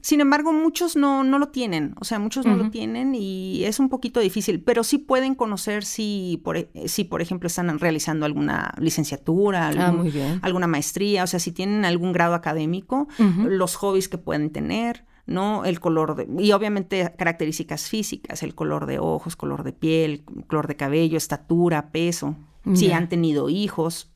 Sin 0.00 0.20
embargo, 0.20 0.52
muchos 0.52 0.96
no, 0.96 1.22
no 1.24 1.38
lo 1.38 1.48
tienen, 1.48 1.94
o 2.00 2.04
sea, 2.04 2.18
muchos 2.18 2.46
no 2.46 2.56
lo 2.56 2.70
tienen 2.70 3.14
y 3.14 3.64
es 3.64 3.78
un 3.78 3.88
poquito 3.88 4.18
difícil, 4.20 4.60
pero 4.60 4.82
sí 4.82 4.98
pueden 4.98 5.34
conocer 5.34 5.84
si, 5.84 6.40
por, 6.42 6.56
e, 6.56 6.68
si 6.86 7.04
por 7.04 7.22
ejemplo, 7.22 7.46
están 7.46 7.78
realizando 7.78 8.26
alguna 8.26 8.74
licenciatura, 8.78 9.66
Ah, 9.66 9.68
algún- 9.88 10.06
alguna 10.42 10.66
maestría, 10.66 11.24
o 11.24 11.26
sea, 11.26 11.38
si 11.38 11.52
tienen 11.52 11.84
algún 11.84 12.12
grado 12.12 12.34
académico, 12.34 13.08
los 13.18 13.76
hobbies 13.76 14.08
que 14.08 14.18
pueden 14.18 14.50
tener, 14.50 15.04
¿no? 15.26 15.64
El 15.64 15.78
color 15.80 16.16
de, 16.16 16.26
y 16.42 16.50
obviamente 16.52 17.14
características 17.16 17.88
físicas, 17.88 18.42
el 18.42 18.54
color 18.54 18.86
de 18.86 18.98
ojos, 18.98 19.36
color 19.36 19.62
de 19.62 19.72
piel, 19.72 20.24
color 20.48 20.66
de 20.66 20.76
cabello, 20.76 21.16
estatura, 21.16 21.90
peso, 21.92 22.36
si 22.74 22.88
Ya. 22.88 22.96
han 22.96 23.08
tenido 23.08 23.48
hijos. 23.48 24.08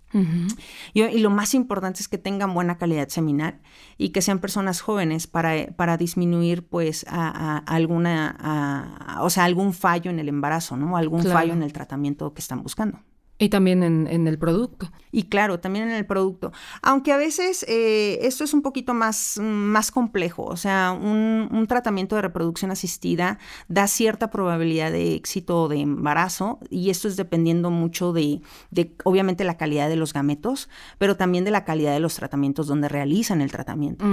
Y, 0.95 1.03
y 1.03 1.19
lo 1.19 1.31
más 1.31 1.53
importante 1.55 2.01
es 2.01 2.09
que 2.09 2.17
tengan 2.19 2.55
buena 2.55 2.79
calidad 2.79 3.09
seminal 3.09 3.61
y 3.99 4.11
que 4.11 4.23
sean 4.23 4.39
personas 4.39 4.81
jóvenes 4.81 5.27
para, 5.27 5.67
para 5.77 5.97
disminuir 5.97 6.67
pues 6.67 7.05
a, 7.09 7.29
a 7.29 7.59
alguna, 7.59 8.35
a- 8.39 9.23
o 9.23 9.29
sea, 9.31 9.45
algún 9.45 9.75
fallo 9.75 10.11
en 10.11 10.19
el 10.19 10.29
embarazo, 10.29 10.77
¿no? 10.77 10.97
Algún 10.97 11.21
Claro. 11.21 11.39
fallo 11.39 11.53
en 11.53 11.63
el 11.63 11.73
tratamiento 11.73 12.33
que 12.33 12.41
están 12.41 12.63
buscando. 12.63 13.01
Y 13.39 13.51
también 13.51 13.83
en, 13.83 14.07
en 14.07 14.27
el 14.29 14.39
producto. 14.39 14.91
Y 15.13 15.25
claro, 15.25 15.61
también 15.61 15.89
en 15.89 15.95
el 15.95 16.07
producto. 16.07 16.53
Aunque 16.81 17.13
a 17.13 17.19
veces 17.19 17.65
eh, 17.69 18.19
esto 18.23 18.45
es 18.45 18.55
un 18.55 18.63
poquito 18.63 18.95
más, 18.95 19.39
más 19.43 19.91
complejo. 19.91 20.45
O 20.45 20.57
sea, 20.57 20.93
un, 20.93 21.49
un 21.51 21.67
tratamiento 21.67 22.17
de 22.17 22.23
reproducción 22.23 22.71
asistida 22.71 23.39
da 23.69 23.89
cierta 23.89 24.31
probabilidad 24.31 24.91
de 24.91 25.15
éxito 25.15 25.69
de 25.69 25.81
embarazo 25.81 26.61
y 26.71 26.91
esto 26.91 27.09
es 27.09 27.17
dependiendo 27.17 27.71
mucho 27.71 28.13
de, 28.13 28.41
de, 28.71 28.95
obviamente, 29.05 29.45
la 29.45 29.57
calidad 29.57 29.89
de 29.89 29.97
los 29.97 30.13
gametos, 30.13 30.69
pero 30.99 31.17
también 31.17 31.45
de 31.45 31.51
la 31.51 31.65
calidad 31.65 31.93
de 31.93 32.01
los 32.01 32.15
tratamientos 32.15 32.67
donde 32.67 32.89
realizan 32.89 33.41
el 33.41 33.53
tratamiento. 33.53 34.05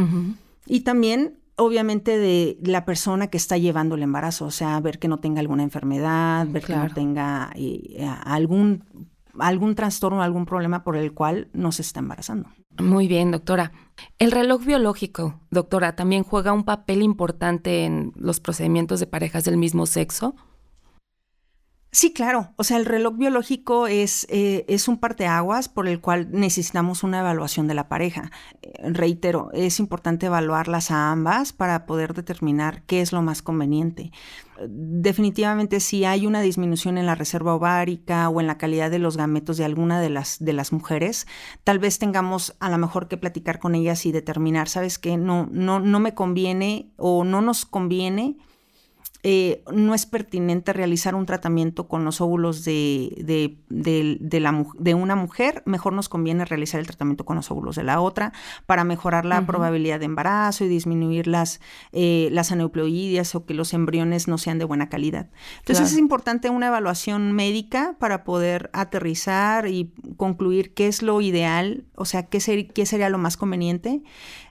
Y 0.66 0.82
también, 0.82 1.40
obviamente, 1.56 2.18
de 2.18 2.58
la 2.64 2.86
persona 2.86 3.28
que 3.28 3.38
está 3.38 3.58
llevando 3.58 3.96
el 3.96 4.04
embarazo, 4.04 4.46
o 4.46 4.52
sea, 4.52 4.80
ver 4.80 5.00
que 5.00 5.08
no 5.08 5.20
tenga 5.20 5.40
alguna 5.40 5.64
enfermedad, 5.64 6.48
ver 6.48 6.64
que 6.64 6.76
no 6.76 6.90
tenga 6.94 7.52
eh, 7.56 8.08
algún, 8.24 8.84
algún 9.40 9.76
trastorno, 9.76 10.22
algún 10.22 10.46
problema 10.46 10.84
por 10.84 10.96
el 10.96 11.14
cual 11.14 11.50
no 11.54 11.72
se 11.72 11.82
está 11.82 12.00
embarazando. 12.00 12.50
Muy 12.80 13.08
bien, 13.08 13.32
doctora. 13.32 13.72
El 14.18 14.32
reloj 14.32 14.66
biológico, 14.66 15.40
doctora, 15.52 15.96
también 15.96 16.24
juega 16.24 16.54
un 16.54 16.64
papel 16.64 17.04
importante 17.04 17.86
en 17.86 18.12
los 18.16 18.40
procedimientos 18.40 19.00
de 19.00 19.08
parejas 19.08 19.44
del 19.44 19.58
mismo 19.58 19.86
sexo. 19.86 20.36
Sí, 21.96 22.12
claro. 22.12 22.50
O 22.56 22.64
sea, 22.64 22.78
el 22.78 22.86
reloj 22.86 23.18
biológico 23.18 23.86
es, 23.86 24.26
eh, 24.32 24.66
es 24.68 24.88
un 24.88 24.98
parteaguas 24.98 25.70
por 25.70 25.88
el 25.88 26.02
cual 26.02 26.28
necesitamos 26.32 27.04
una 27.04 27.20
evaluación 27.20 27.68
de 27.68 27.76
la 27.76 27.88
pareja. 27.88 28.32
Eh, 28.64 28.72
reitero, 28.90 29.52
es 29.54 29.80
importante 29.80 30.26
evaluarlas 30.26 30.90
a 30.90 31.12
ambas 31.12 31.54
para 31.54 31.86
poder 31.86 32.16
determinar 32.16 32.82
qué 32.88 33.02
es 33.02 33.12
lo 33.12 33.22
más 33.22 33.44
conveniente. 33.44 34.12
Eh, 34.60 34.66
Definitivamente, 34.68 35.80
si 35.80 36.04
hay 36.04 36.26
una 36.26 36.42
disminución 36.42 36.98
en 36.98 37.06
la 37.06 37.14
reserva 37.14 37.54
ovárica 37.54 38.28
o 38.28 38.42
en 38.42 38.48
la 38.48 38.58
calidad 38.58 38.90
de 38.90 38.98
los 38.98 39.16
gametos 39.16 39.58
de 39.58 39.66
alguna 39.66 40.02
de 40.02 40.10
las, 40.10 40.44
de 40.44 40.54
las 40.54 40.74
mujeres, 40.74 41.28
tal 41.64 41.78
vez 41.78 42.00
tengamos 42.00 42.56
a 42.60 42.72
lo 42.72 42.80
mejor 42.80 43.08
que 43.08 43.18
platicar 43.18 43.60
con 43.60 43.76
ellas 43.76 44.08
y 44.08 44.12
determinar, 44.12 44.68
¿sabes 44.68 44.98
qué? 44.98 45.16
No, 45.16 45.48
no, 45.52 45.80
no 45.80 46.00
me 46.00 46.16
conviene 46.16 46.92
o 46.98 47.24
no 47.24 47.42
nos 47.42 47.66
conviene 47.68 48.38
eh, 49.24 49.64
no 49.72 49.94
es 49.94 50.06
pertinente 50.06 50.74
realizar 50.74 51.16
un 51.16 51.26
tratamiento 51.26 51.88
con 51.88 52.04
los 52.04 52.20
óvulos 52.20 52.66
de, 52.66 53.14
de, 53.18 53.58
de, 53.70 54.18
de 54.20 54.40
la, 54.42 54.66
de 54.78 54.94
una 54.94 55.16
mujer, 55.16 55.64
mejor 55.66 55.94
nos 55.94 56.10
conviene 56.10 56.44
realizar 56.44 56.80
el 56.82 56.88
tratamiento 56.88 57.24
con 57.26 57.38
los 57.38 57.50
óvulos 57.50 57.78
de 57.78 57.84
la 57.84 58.02
otra 58.02 58.34
para 58.66 58.84
mejorar 58.84 59.26
la 59.26 59.46
probabilidad 59.46 60.00
de 60.00 60.06
embarazo 60.06 60.66
y 60.66 60.68
disminuir 60.68 61.28
las, 61.28 61.62
eh, 61.94 62.28
las 62.32 62.52
aneuploidias 62.52 63.34
o 63.36 63.46
que 63.46 63.54
los 63.54 63.74
embriones 63.74 64.28
no 64.28 64.38
sean 64.38 64.60
de 64.60 64.66
buena 64.66 64.90
calidad. 64.90 65.30
Entonces 65.60 65.78
Claro. 65.86 65.94
es 65.94 65.98
importante 65.98 66.50
una 66.50 66.68
evaluación 66.68 67.32
médica 67.32 67.96
para 68.00 68.24
poder 68.26 68.70
aterrizar 68.74 69.68
y 69.68 69.94
concluir 70.18 70.74
qué 70.74 70.88
es 70.88 71.02
lo 71.02 71.22
ideal, 71.22 71.86
o 71.96 72.06
sea, 72.06 72.24
qué, 72.28 72.40
ser- 72.40 72.68
qué 72.74 72.86
sería 72.86 73.10
lo 73.10 73.18
más 73.18 73.38
conveniente 73.38 74.02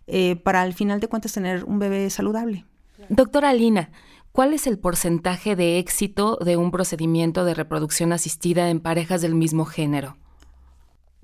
eh, 0.07 0.37
para 0.37 0.63
al 0.63 0.73
final 0.73 0.99
de 1.01 1.09
cuentas 1.09 1.33
tener 1.33 1.65
un 1.65 1.79
bebé 1.79 2.09
saludable. 2.11 2.65
Doctora 3.09 3.53
Lina, 3.53 3.91
¿cuál 4.33 4.53
es 4.53 4.67
el 4.67 4.79
porcentaje 4.79 5.57
de 5.57 5.79
éxito 5.79 6.39
de 6.45 6.57
un 6.57 6.71
procedimiento 6.71 7.45
de 7.45 7.55
reproducción 7.55 8.13
asistida 8.13 8.71
en 8.71 8.81
parejas 8.81 9.23
del 9.23 9.35
mismo 9.35 9.65
género? 9.65 10.17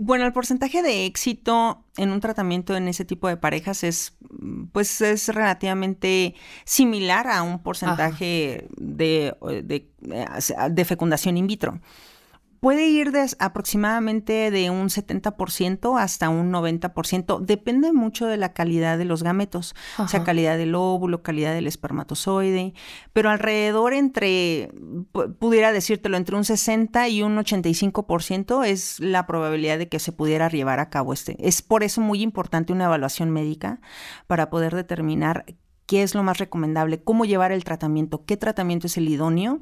Bueno, 0.00 0.25
el 0.27 0.33
porcentaje 0.33 0.81
de 0.81 1.07
éxito 1.07 1.85
en 1.97 2.12
un 2.12 2.21
tratamiento 2.21 2.77
en 2.77 2.87
ese 2.87 3.05
tipo 3.05 3.27
de 3.27 3.37
parejas 3.37 3.83
es, 3.83 4.17
pues, 4.71 5.00
es 5.00 5.29
relativamente 5.29 6.37
similar 6.65 7.27
a 7.27 7.43
un 7.43 7.61
porcentaje 7.61 8.69
de, 8.77 9.35
de, 9.65 9.91
eh, 10.09 10.71
de 10.71 10.85
fecundación 10.85 11.37
in 11.37 11.49
vitro. 11.49 11.81
Puede 12.61 12.88
ir 12.88 13.12
de 13.12 13.25
aproximadamente 13.38 14.50
de 14.50 14.71
un 14.71 14.88
70% 14.88 16.00
hasta 16.00 16.29
un 16.29 16.50
90%. 16.53 17.41
Depende 17.41 17.93
mucho 17.93 18.27
de 18.27 18.37
la 18.37 18.53
calidad 18.53 18.99
de 18.99 19.05
los 19.05 19.23
gametos, 19.23 19.75
o 19.99 20.09
sea, 20.09 20.25
calidad 20.25 20.57
del 20.59 20.75
óvulo, 20.75 21.23
calidad 21.23 21.53
del 21.55 21.67
espermatozoide, 21.67 22.75
pero 23.12 23.31
alrededor 23.31 23.93
entre, 23.93 24.71
pu- 25.12 25.37
pudiera 25.38 25.73
decírtelo, 25.73 26.17
entre 26.17 26.37
un 26.37 26.45
60 26.45 27.09
y 27.09 27.23
un 27.23 27.37
85% 27.37 28.65
es 28.67 28.99
la 29.00 29.27
probabilidad 29.27 29.79
de 29.79 29.88
que 29.88 29.99
se 29.99 30.12
pudiera 30.12 30.49
llevar 30.49 30.81
a 30.81 30.91
cabo 30.91 31.12
este. 31.12 31.37
Es 31.47 31.62
por 31.62 31.83
eso 31.85 32.00
muy 32.00 32.23
importante 32.23 32.73
una 32.73 32.87
evaluación 32.87 33.31
médica 33.31 33.81
para 34.27 34.50
poder 34.50 34.75
determinar 34.75 35.45
qué 35.88 36.02
es 36.02 36.14
lo 36.14 36.23
más 36.23 36.37
recomendable, 36.37 37.00
cómo 37.02 37.25
llevar 37.25 37.50
el 37.50 37.64
tratamiento, 37.64 38.23
qué 38.26 38.37
tratamiento 38.37 38.87
es 38.87 38.99
el 38.99 39.09
idóneo 39.09 39.61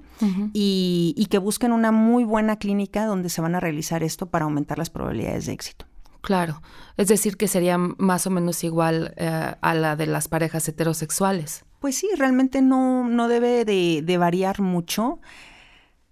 y, 0.53 1.15
y 1.17 1.27
que 1.27 1.39
busquen 1.39 1.71
una 1.71 1.93
muy 1.93 2.25
buena 2.25 2.59
clínica 2.59 3.07
donde 3.07 3.29
se 3.29 3.41
van 3.41 3.55
a 3.55 3.61
realizar 3.61 4.03
esto 4.03 4.27
para 4.27 4.45
aumentar 4.45 4.77
las 4.77 4.91
probabilidades 4.91 5.47
de 5.47 5.53
éxito. 5.53 5.87
Claro, 6.23 6.61
es 6.97 7.07
decir, 7.07 7.37
que 7.37 7.47
sería 7.47 7.79
más 7.79 8.27
o 8.27 8.31
menos 8.31 8.65
igual 8.65 9.15
eh, 9.17 9.55
a 9.61 9.75
la 9.75 9.95
de 9.95 10.07
las 10.07 10.27
parejas 10.27 10.67
heterosexuales. 10.67 11.65
Pues 11.79 11.97
sí, 11.97 12.09
realmente 12.19 12.61
no, 12.61 13.09
no 13.09 13.29
debe 13.29 13.65
de, 13.65 14.03
de 14.03 14.19
variar 14.19 14.61
mucho. 14.61 15.21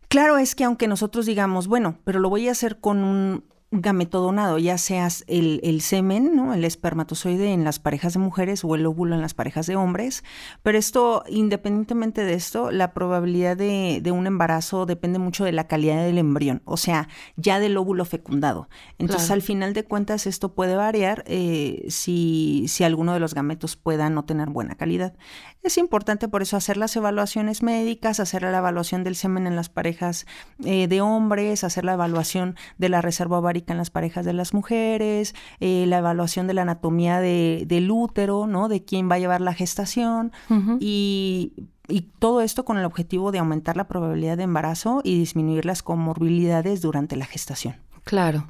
Claro 0.06 0.38
es 0.38 0.54
que 0.54 0.62
aunque 0.62 0.86
nosotros 0.86 1.26
digamos, 1.26 1.66
bueno, 1.66 1.98
pero 2.04 2.20
lo 2.20 2.30
voy 2.30 2.46
a 2.46 2.52
hacer 2.52 2.78
con 2.78 3.02
un 3.02 3.42
gameto 3.80 4.20
donado, 4.20 4.58
ya 4.58 4.78
seas 4.78 5.24
el, 5.26 5.60
el 5.62 5.80
semen, 5.80 6.36
¿no? 6.36 6.54
el 6.54 6.64
espermatozoide 6.64 7.52
en 7.52 7.64
las 7.64 7.78
parejas 7.78 8.14
de 8.14 8.18
mujeres 8.20 8.64
o 8.64 8.74
el 8.74 8.86
óvulo 8.86 9.14
en 9.14 9.20
las 9.22 9.34
parejas 9.34 9.66
de 9.66 9.76
hombres, 9.76 10.24
pero 10.62 10.78
esto, 10.78 11.24
independientemente 11.28 12.24
de 12.24 12.34
esto, 12.34 12.70
la 12.70 12.92
probabilidad 12.92 13.56
de, 13.56 14.00
de 14.02 14.12
un 14.12 14.26
embarazo 14.26 14.86
depende 14.86 15.18
mucho 15.18 15.44
de 15.44 15.52
la 15.52 15.66
calidad 15.66 16.04
del 16.04 16.18
embrión, 16.18 16.62
o 16.64 16.76
sea, 16.76 17.08
ya 17.36 17.58
del 17.60 17.76
óvulo 17.76 18.04
fecundado. 18.04 18.68
Entonces, 18.98 19.26
Claro. 19.26 19.34
al 19.34 19.42
final 19.42 19.72
de 19.74 19.84
cuentas, 19.84 20.26
esto 20.26 20.54
puede 20.54 20.76
variar 20.76 21.24
eh, 21.26 21.86
si, 21.88 22.66
si 22.68 22.84
alguno 22.84 23.12
de 23.14 23.20
los 23.20 23.34
gametos 23.34 23.76
pueda 23.76 24.10
no 24.10 24.24
tener 24.24 24.50
buena 24.50 24.74
calidad. 24.74 25.14
Es 25.62 25.78
importante 25.78 26.28
por 26.28 26.42
eso 26.42 26.56
hacer 26.58 26.76
las 26.76 26.94
evaluaciones 26.96 27.62
médicas, 27.62 28.20
hacer 28.20 28.42
la 28.42 28.58
evaluación 28.58 29.02
del 29.02 29.16
semen 29.16 29.46
en 29.46 29.56
las 29.56 29.70
parejas 29.70 30.26
eh, 30.64 30.88
de 30.88 31.00
hombres, 31.00 31.64
hacer 31.64 31.84
la 31.84 31.94
evaluación 31.94 32.56
de 32.76 32.88
la 32.90 33.00
reserva 33.00 33.38
ovárica 33.38 33.63
en 33.72 33.78
las 33.78 33.90
parejas 33.90 34.24
de 34.24 34.32
las 34.32 34.52
mujeres, 34.54 35.34
eh, 35.60 35.86
la 35.86 35.98
evaluación 35.98 36.46
de 36.46 36.54
la 36.54 36.62
anatomía 36.62 37.20
de- 37.20 37.64
del 37.66 37.90
útero, 37.90 38.46
¿no? 38.46 38.68
De 38.68 38.84
quién 38.84 39.10
va 39.10 39.14
a 39.16 39.18
llevar 39.18 39.40
la 39.40 39.54
gestación 39.54 40.32
y, 40.80 41.52
y 41.88 42.02
todo 42.18 42.40
esto 42.40 42.64
con 42.64 42.78
el 42.78 42.84
objetivo 42.84 43.32
de 43.32 43.38
aumentar 43.38 43.76
la 43.76 43.88
probabilidad 43.88 44.36
de 44.36 44.44
embarazo 44.44 45.00
y 45.04 45.18
disminuir 45.18 45.64
las 45.64 45.82
comorbilidades 45.82 46.80
durante 46.82 47.16
la 47.16 47.24
gestación. 47.26 47.76
Claro. 48.04 48.46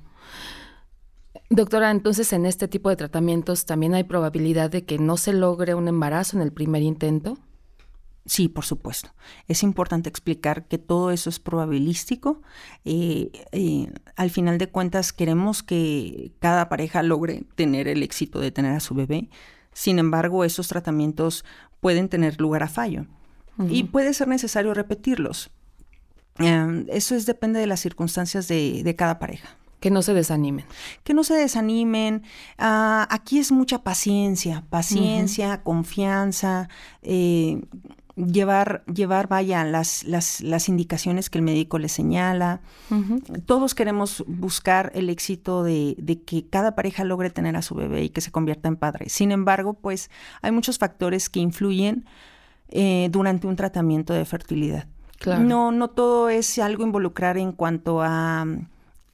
Doctora, 1.50 1.90
entonces 1.90 2.32
en 2.32 2.46
este 2.46 2.68
tipo 2.68 2.88
de 2.88 2.96
tratamientos 2.96 3.66
también 3.66 3.94
hay 3.94 4.04
probabilidad 4.04 4.70
de 4.70 4.84
que 4.84 4.98
no 4.98 5.16
se 5.16 5.32
logre 5.32 5.74
un 5.74 5.88
embarazo 5.88 6.36
en 6.36 6.42
el 6.42 6.52
primer 6.52 6.82
intento. 6.82 7.36
Sí, 8.26 8.48
por 8.48 8.64
supuesto. 8.64 9.10
Es 9.48 9.62
importante 9.62 10.08
explicar 10.08 10.66
que 10.66 10.78
todo 10.78 11.10
eso 11.10 11.28
es 11.28 11.38
probabilístico. 11.38 12.40
Eh, 12.86 13.30
eh, 13.52 13.92
al 14.16 14.30
final 14.30 14.56
de 14.56 14.68
cuentas, 14.68 15.12
queremos 15.12 15.62
que 15.62 16.32
cada 16.38 16.68
pareja 16.70 17.02
logre 17.02 17.44
tener 17.54 17.86
el 17.86 18.02
éxito 18.02 18.40
de 18.40 18.50
tener 18.50 18.72
a 18.74 18.80
su 18.80 18.94
bebé. 18.94 19.28
Sin 19.74 19.98
embargo, 19.98 20.44
esos 20.44 20.68
tratamientos 20.68 21.44
pueden 21.80 22.08
tener 22.08 22.40
lugar 22.40 22.62
a 22.62 22.68
fallo 22.68 23.06
y 23.68 23.84
puede 23.84 24.14
ser 24.14 24.26
necesario 24.28 24.72
repetirlos. 24.74 25.50
Eh, 26.38 26.86
eso 26.88 27.14
es, 27.14 27.26
depende 27.26 27.60
de 27.60 27.66
las 27.66 27.78
circunstancias 27.80 28.48
de, 28.48 28.82
de 28.82 28.96
cada 28.96 29.20
pareja 29.20 29.56
Que 29.78 29.90
no 29.90 30.02
se 30.02 30.12
desanimen. 30.14 30.64
que 31.04 31.14
no 31.14 31.22
se 31.24 31.34
desanimen. 31.34 32.22
Ah, 32.58 33.06
aquí 33.10 33.38
es 33.38 33.52
mucha 33.52 33.82
paciencia, 33.84 34.64
paciencia, 34.70 35.62
confianza. 35.62 36.68
eh, 37.02 37.60
llevar, 38.16 38.84
llevar, 38.86 39.28
vaya, 39.28 39.64
las, 39.64 40.04
las, 40.04 40.40
las 40.40 40.68
indicaciones 40.68 41.30
que 41.30 41.38
el 41.38 41.44
médico 41.44 41.78
le 41.78 41.88
señala. 41.88 42.60
Todos 43.46 43.74
queremos 43.74 44.24
buscar 44.26 44.92
el 44.94 45.10
éxito 45.10 45.62
de, 45.62 45.96
de, 45.98 46.22
que 46.22 46.46
cada 46.48 46.74
pareja 46.74 47.04
logre 47.04 47.30
tener 47.30 47.56
a 47.56 47.62
su 47.62 47.74
bebé 47.74 48.04
y 48.04 48.10
que 48.10 48.20
se 48.20 48.30
convierta 48.30 48.68
en 48.68 48.76
padre. 48.76 49.08
Sin 49.08 49.32
embargo, 49.32 49.74
pues 49.74 50.10
hay 50.42 50.52
muchos 50.52 50.78
factores 50.78 51.28
que 51.28 51.40
influyen 51.40 52.04
eh, 52.68 53.08
durante 53.10 53.46
un 53.46 53.56
tratamiento 53.56 54.12
de 54.12 54.24
fertilidad. 54.24 54.86
No, 55.38 55.72
no 55.72 55.88
todo 55.88 56.28
es 56.28 56.58
algo 56.58 56.84
involucrar 56.84 57.38
en 57.38 57.52
cuanto 57.52 58.02
a, 58.02 58.46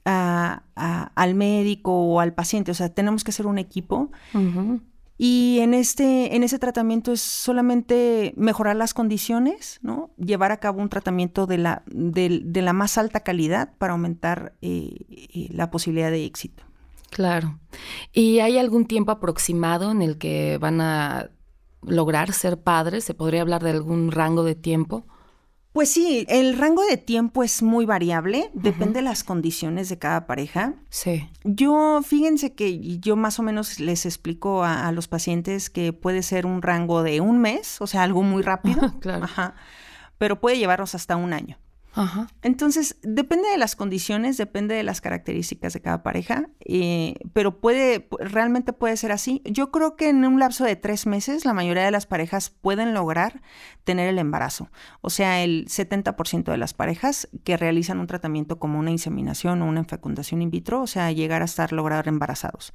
a, 0.03 0.63
al 1.15 1.35
médico 1.35 1.93
o 1.93 2.19
al 2.19 2.33
paciente. 2.33 2.71
O 2.71 2.73
sea, 2.73 2.89
tenemos 2.89 3.23
que 3.23 3.31
ser 3.31 3.47
un 3.47 3.57
equipo. 3.57 4.11
Y 5.23 5.59
en 5.59 5.75
este, 5.75 6.35
en 6.35 6.41
ese 6.41 6.57
tratamiento 6.57 7.11
es 7.11 7.21
solamente 7.21 8.33
mejorar 8.37 8.75
las 8.75 8.95
condiciones, 8.95 9.77
¿no? 9.83 10.09
Llevar 10.17 10.51
a 10.51 10.57
cabo 10.57 10.81
un 10.81 10.89
tratamiento 10.89 11.45
de 11.45 11.59
la, 11.59 11.83
de, 11.85 12.41
la 12.55 12.73
más 12.73 12.97
alta 12.97 13.19
calidad 13.19 13.71
para 13.77 13.93
aumentar 13.93 14.55
eh, 14.63 14.95
eh, 15.11 15.47
la 15.51 15.69
posibilidad 15.69 16.09
de 16.09 16.25
éxito. 16.25 16.63
Claro. 17.11 17.59
¿Y 18.11 18.39
hay 18.39 18.57
algún 18.57 18.87
tiempo 18.87 19.11
aproximado 19.11 19.91
en 19.91 20.01
el 20.01 20.17
que 20.17 20.57
van 20.57 20.81
a 20.81 21.29
lograr 21.83 22.33
ser 22.33 22.59
padres? 22.59 23.03
¿Se 23.03 23.13
podría 23.13 23.41
hablar 23.41 23.61
de 23.61 23.69
algún 23.69 24.11
rango 24.11 24.43
de 24.43 24.55
tiempo? 24.55 25.05
Pues 25.73 25.89
sí, 25.89 26.25
el 26.27 26.57
rango 26.57 26.83
de 26.85 26.97
tiempo 26.97 27.43
es 27.43 27.63
muy 27.63 27.85
variable, 27.85 28.49
depende 28.53 28.95
de 28.95 29.03
las 29.03 29.23
condiciones 29.23 29.87
de 29.87 29.97
cada 29.97 30.27
pareja. 30.27 30.73
Sí. 30.89 31.29
Yo, 31.45 32.01
fíjense 32.03 32.53
que 32.53 32.99
yo 32.99 33.15
más 33.15 33.39
o 33.39 33.43
menos 33.43 33.79
les 33.79 34.05
explico 34.05 34.65
a, 34.65 34.91
los 34.91 35.07
pacientes 35.07 35.69
que 35.69 35.93
puede 35.93 36.23
ser 36.23 36.45
un 36.45 36.61
rango 36.61 37.03
de 37.03 37.21
un 37.21 37.39
mes, 37.39 37.79
o 37.79 37.87
sea, 37.87 38.03
algo 38.03 38.21
muy 38.21 38.41
rápido. 38.41 38.93
claro. 38.99 39.23
Ajá. 39.23 39.55
Pero 40.17 40.41
puede 40.41 40.57
llevarnos 40.57 40.93
hasta 40.93 41.15
un 41.15 41.31
año. 41.31 41.57
Entonces, 42.41 42.97
depende 43.03 43.49
de 43.49 43.57
las 43.57 43.75
condiciones, 43.75 44.37
depende 44.37 44.75
de 44.75 44.83
las 44.83 45.01
características 45.01 45.73
de 45.73 45.81
cada 45.81 46.03
pareja, 46.03 46.49
eh, 46.61 47.15
pero 47.33 47.59
puede, 47.59 48.07
realmente 48.19 48.73
puede 48.73 48.95
ser 48.97 49.11
así. 49.11 49.41
Yo 49.45 49.71
creo 49.71 49.95
que 49.95 50.09
en 50.09 50.23
un 50.25 50.39
lapso 50.39 50.63
de 50.63 50.75
tres 50.75 51.05
meses 51.05 51.43
la 51.45 51.53
mayoría 51.53 51.83
de 51.83 51.91
las 51.91 52.05
parejas 52.05 52.49
pueden 52.49 52.93
lograr 52.93 53.41
tener 53.83 54.07
el 54.07 54.19
embarazo. 54.19 54.69
O 55.01 55.09
sea, 55.09 55.43
el 55.43 55.67
70% 55.67 56.51
de 56.51 56.57
las 56.57 56.73
parejas 56.73 57.27
que 57.43 57.57
realizan 57.57 57.99
un 57.99 58.07
tratamiento 58.07 58.59
como 58.59 58.79
una 58.79 58.91
inseminación 58.91 59.61
o 59.61 59.65
una 59.65 59.83
fecundación 59.83 60.41
in 60.41 60.51
vitro, 60.51 60.81
o 60.81 60.87
sea, 60.87 61.11
llegar 61.11 61.41
a 61.41 61.45
estar 61.45 61.73
lograr 61.73 62.07
embarazados. 62.07 62.73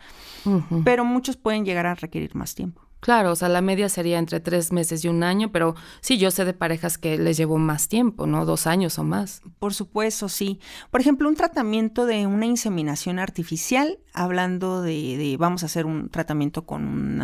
Pero 0.84 1.04
muchos 1.04 1.36
pueden 1.36 1.64
llegar 1.64 1.86
a 1.86 1.94
requerir 1.94 2.34
más 2.34 2.54
tiempo. 2.54 2.85
Claro, 3.00 3.32
o 3.32 3.36
sea, 3.36 3.48
la 3.48 3.60
media 3.60 3.88
sería 3.88 4.18
entre 4.18 4.40
tres 4.40 4.72
meses 4.72 5.04
y 5.04 5.08
un 5.08 5.22
año, 5.22 5.52
pero 5.52 5.76
sí, 6.00 6.18
yo 6.18 6.30
sé 6.30 6.44
de 6.44 6.54
parejas 6.54 6.98
que 6.98 7.18
les 7.18 7.36
llevó 7.36 7.58
más 7.58 7.88
tiempo, 7.88 8.26
¿no? 8.26 8.44
Dos 8.46 8.66
años 8.66 8.98
o 8.98 9.04
más. 9.04 9.42
Por 9.58 9.74
supuesto, 9.74 10.28
sí. 10.28 10.60
Por 10.90 11.00
ejemplo, 11.00 11.28
un 11.28 11.36
tratamiento 11.36 12.06
de 12.06 12.26
una 12.26 12.46
inseminación 12.46 13.18
artificial, 13.18 13.98
hablando 14.12 14.82
de, 14.82 15.36
vamos 15.38 15.62
a 15.62 15.66
hacer 15.66 15.84
un 15.84 16.08
tratamiento 16.08 16.64
con 16.64 17.20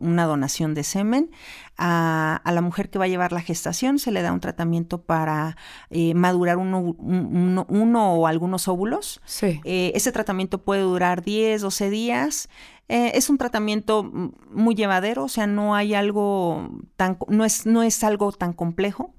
una, 0.00 0.26
donación 0.26 0.74
de 0.74 0.84
semen, 0.84 1.30
a, 1.78 2.42
la 2.44 2.60
mujer 2.60 2.90
que 2.90 2.98
va 2.98 3.06
a 3.06 3.08
llevar 3.08 3.32
la 3.32 3.40
gestación 3.40 3.98
se 3.98 4.12
le 4.12 4.22
da 4.22 4.30
un 4.30 4.40
tratamiento 4.40 5.02
para 5.02 5.56
eh, 5.90 6.14
madurar 6.14 6.58
uno, 6.58 6.94
uno, 6.98 8.14
o 8.14 8.26
algunos 8.26 8.68
óvulos. 8.68 9.20
Sí. 9.24 9.60
Eh, 9.64 9.90
ese 9.94 10.12
tratamiento 10.12 10.62
puede 10.62 10.82
durar 10.82 11.22
10, 11.22 11.62
12 11.62 11.90
días. 11.90 12.48
Eh, 12.88 13.12
es 13.14 13.30
un 13.30 13.38
tratamiento 13.38 14.10
muy 14.50 14.74
llevadero, 14.74 15.24
o 15.24 15.28
sea, 15.28 15.46
no 15.46 15.74
hay 15.74 15.94
algo 15.94 16.68
tan, 16.96 17.18
no 17.28 17.44
es, 17.44 17.66
no 17.66 17.82
es 17.82 18.04
algo 18.04 18.32
tan 18.32 18.52
complejo. 18.52 19.14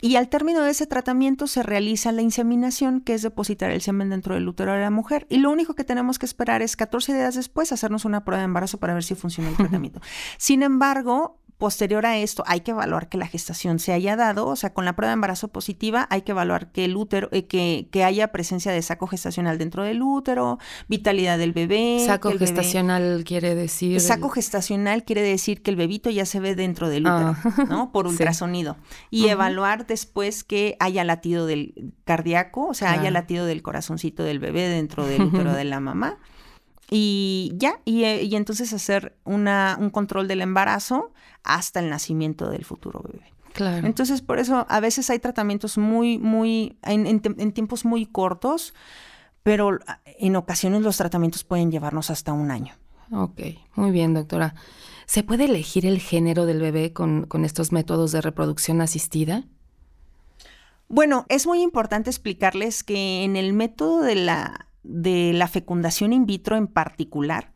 Y 0.00 0.16
al 0.16 0.28
término 0.28 0.62
de 0.62 0.70
ese 0.70 0.86
tratamiento 0.86 1.46
se 1.46 1.62
realiza 1.62 2.12
la 2.12 2.22
inseminación, 2.22 3.00
que 3.00 3.14
es 3.14 3.22
depositar 3.22 3.70
el 3.70 3.80
semen 3.80 4.10
dentro 4.10 4.34
del 4.34 4.48
útero 4.48 4.72
de 4.72 4.80
la 4.80 4.90
mujer. 4.90 5.26
Y 5.28 5.38
lo 5.38 5.50
único 5.50 5.74
que 5.74 5.84
tenemos 5.84 6.18
que 6.18 6.26
esperar 6.26 6.62
es 6.62 6.76
14 6.76 7.14
días 7.14 7.34
después 7.34 7.72
hacernos 7.72 8.04
una 8.04 8.24
prueba 8.24 8.40
de 8.40 8.44
embarazo 8.44 8.78
para 8.78 8.94
ver 8.94 9.04
si 9.04 9.14
funciona 9.14 9.50
el 9.50 9.56
tratamiento. 9.56 10.00
Sin 10.36 10.62
embargo, 10.62 11.38
Posterior 11.58 12.06
a 12.06 12.16
esto, 12.16 12.44
hay 12.46 12.60
que 12.60 12.70
evaluar 12.70 13.08
que 13.08 13.18
la 13.18 13.26
gestación 13.26 13.80
se 13.80 13.92
haya 13.92 14.14
dado, 14.14 14.46
o 14.46 14.54
sea, 14.54 14.72
con 14.72 14.84
la 14.84 14.94
prueba 14.94 15.10
de 15.10 15.14
embarazo 15.14 15.48
positiva 15.48 16.06
hay 16.08 16.22
que 16.22 16.30
evaluar 16.30 16.70
que 16.70 16.84
el 16.84 16.96
útero, 16.96 17.28
eh, 17.32 17.46
que, 17.46 17.88
que, 17.90 18.04
haya 18.04 18.28
presencia 18.28 18.70
de 18.70 18.80
saco 18.80 19.08
gestacional 19.08 19.58
dentro 19.58 19.82
del 19.82 20.00
útero, 20.00 20.60
vitalidad 20.86 21.36
del 21.36 21.52
bebé. 21.52 22.00
Saco 22.06 22.30
gestacional 22.38 23.24
quiere 23.24 23.56
decir. 23.56 24.00
Saco 24.00 24.28
gestacional 24.28 25.02
quiere 25.02 25.22
decir 25.22 25.60
que 25.60 25.72
el 25.72 25.76
bebito 25.76 26.10
ya 26.10 26.26
se 26.26 26.38
ve 26.38 26.54
dentro 26.54 26.88
del 26.88 27.02
útero, 27.02 27.34
ah. 27.42 27.64
¿no? 27.68 27.90
Por 27.90 28.06
ultrasonido. 28.06 28.76
Y 29.10 29.26
evaluar 29.26 29.84
después 29.88 30.44
que 30.44 30.76
haya 30.78 31.02
latido 31.02 31.46
del 31.46 31.92
cardíaco, 32.04 32.68
o 32.68 32.74
sea, 32.74 32.92
haya 32.92 33.10
latido 33.10 33.46
del 33.46 33.62
corazoncito 33.62 34.22
del 34.22 34.38
bebé 34.38 34.68
dentro 34.68 35.04
del 35.04 35.22
útero 35.22 35.52
de 35.52 35.64
la 35.64 35.80
mamá. 35.80 36.18
Y 36.90 37.52
ya, 37.56 37.80
y, 37.84 38.04
eh, 38.04 38.22
y 38.24 38.34
entonces 38.36 38.72
hacer 38.72 39.16
una, 39.24 39.76
un 39.78 39.90
control 39.90 40.26
del 40.26 40.40
embarazo 40.40 41.12
hasta 41.42 41.80
el 41.80 41.90
nacimiento 41.90 42.48
del 42.48 42.64
futuro 42.64 43.02
bebé. 43.06 43.32
Claro. 43.52 43.86
Entonces, 43.86 44.22
por 44.22 44.38
eso 44.38 44.66
a 44.68 44.80
veces 44.80 45.10
hay 45.10 45.18
tratamientos 45.18 45.78
muy, 45.78 46.18
muy, 46.18 46.78
en, 46.82 47.06
en, 47.06 47.52
tiempos 47.52 47.84
muy 47.84 48.06
cortos, 48.06 48.72
pero 49.42 49.78
en 50.04 50.36
ocasiones 50.36 50.82
los 50.82 50.96
tratamientos 50.96 51.44
pueden 51.44 51.70
llevarnos 51.70 52.10
hasta 52.10 52.32
un 52.32 52.50
año. 52.50 52.74
Ok, 53.10 53.40
muy 53.74 53.90
bien, 53.90 54.14
doctora. 54.14 54.54
¿Se 55.06 55.22
puede 55.22 55.46
elegir 55.46 55.86
el 55.86 55.98
género 55.98 56.46
del 56.46 56.60
bebé 56.60 56.92
con, 56.92 57.24
con 57.26 57.44
estos 57.44 57.72
métodos 57.72 58.12
de 58.12 58.20
reproducción 58.20 58.80
asistida? 58.80 59.44
Bueno, 60.88 61.26
es 61.28 61.46
muy 61.46 61.62
importante 61.62 62.10
explicarles 62.10 62.84
que 62.84 63.24
en 63.24 63.36
el 63.36 63.52
método 63.52 64.02
de 64.02 64.14
la 64.14 64.67
de 64.88 65.32
la 65.34 65.46
fecundación 65.46 66.12
in 66.12 66.26
vitro 66.26 66.56
en 66.56 66.66
particular, 66.66 67.52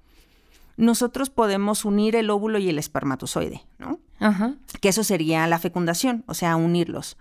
nosotros 0.77 1.31
podemos 1.31 1.85
unir 1.85 2.17
el 2.17 2.31
óvulo 2.31 2.59
y 2.59 2.69
el 2.69 2.79
espermatozoide, 2.79 3.63
¿no? 3.79 4.01
Ajá. 4.21 4.55
Que 4.81 4.89
eso 4.89 5.05
sería 5.05 5.47
la 5.47 5.59
fecundación, 5.59 6.25
o 6.27 6.35
sea, 6.35 6.57
unirlos. 6.57 7.17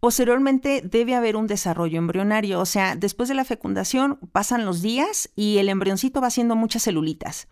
Posteriormente 0.00 0.82
debe 0.84 1.14
haber 1.14 1.36
un 1.36 1.46
desarrollo 1.46 1.98
embrionario, 1.98 2.60
o 2.60 2.66
sea, 2.66 2.94
después 2.94 3.28
de 3.28 3.34
la 3.34 3.44
fecundación 3.44 4.18
pasan 4.32 4.66
los 4.66 4.82
días 4.82 5.30
y 5.34 5.58
el 5.58 5.68
embrioncito 5.68 6.20
va 6.20 6.26
haciendo 6.26 6.56
muchas 6.56 6.82
celulitas. 6.82 7.48